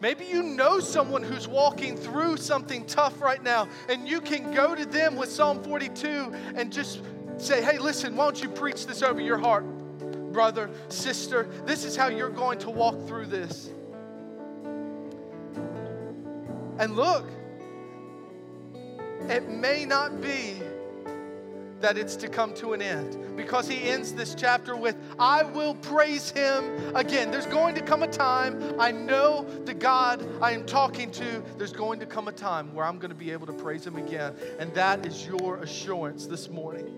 maybe 0.02 0.26
you 0.26 0.44
know 0.44 0.82
someone 0.82 1.24
who's 1.24 1.48
walking 1.48 1.96
through 1.96 2.36
something 2.36 2.86
tough 2.86 3.22
right 3.22 3.42
now, 3.42 3.70
and 3.88 4.06
you 4.06 4.20
can 4.20 4.54
go 4.54 4.76
to 4.76 4.86
them 4.86 5.16
with 5.16 5.30
Psalm 5.30 5.64
42 5.64 6.34
and 6.58 6.74
just 6.74 7.00
say, 7.38 7.64
hey, 7.64 7.78
listen, 7.78 8.18
why 8.18 8.26
don't 8.26 8.44
you 8.44 8.50
preach 8.50 8.86
this 8.86 9.02
over 9.02 9.22
your 9.22 9.38
heart, 9.38 9.64
brother, 10.34 10.70
sister? 10.90 11.48
This 11.66 11.86
is 11.86 11.96
how 11.96 12.10
you're 12.10 12.30
going 12.30 12.60
to 12.60 12.70
walk 12.70 13.08
through 13.08 13.28
this. 13.28 13.72
And 16.80 16.96
look, 16.96 17.26
it 19.30 19.50
may 19.50 19.86
not 19.86 20.22
be 20.22 20.62
that 21.80 21.98
it's 21.98 22.16
to 22.16 22.28
come 22.28 22.54
to 22.56 22.74
an 22.74 22.82
end 22.82 23.36
because 23.36 23.68
he 23.68 23.90
ends 23.90 24.14
this 24.14 24.34
chapter 24.36 24.76
with, 24.76 24.96
I 25.20 25.44
will 25.44 25.76
praise 25.76 26.32
him 26.32 26.96
again. 26.96 27.30
There's 27.30 27.46
going 27.46 27.76
to 27.76 27.82
come 27.82 28.04
a 28.04 28.08
time, 28.08 28.76
I 28.80 28.92
know 28.92 29.46
the 29.66 29.74
God 29.74 30.28
I 30.42 30.52
am 30.52 30.66
talking 30.66 31.12
to, 31.12 31.44
there's 31.58 31.74
going 31.74 32.00
to 32.00 32.06
come 32.06 32.28
a 32.28 32.32
time 32.32 32.74
where 32.74 32.86
I'm 32.86 32.98
going 32.98 33.12
to 33.12 33.16
be 33.16 33.32
able 33.32 33.48
to 33.48 33.54
praise 33.54 33.86
him 33.86 33.98
again. 33.98 34.36
And 34.60 34.74
that 34.74 35.06
is 35.06 35.26
your 35.26 35.58
assurance 35.58 36.26
this 36.26 36.50
morning. 36.50 36.94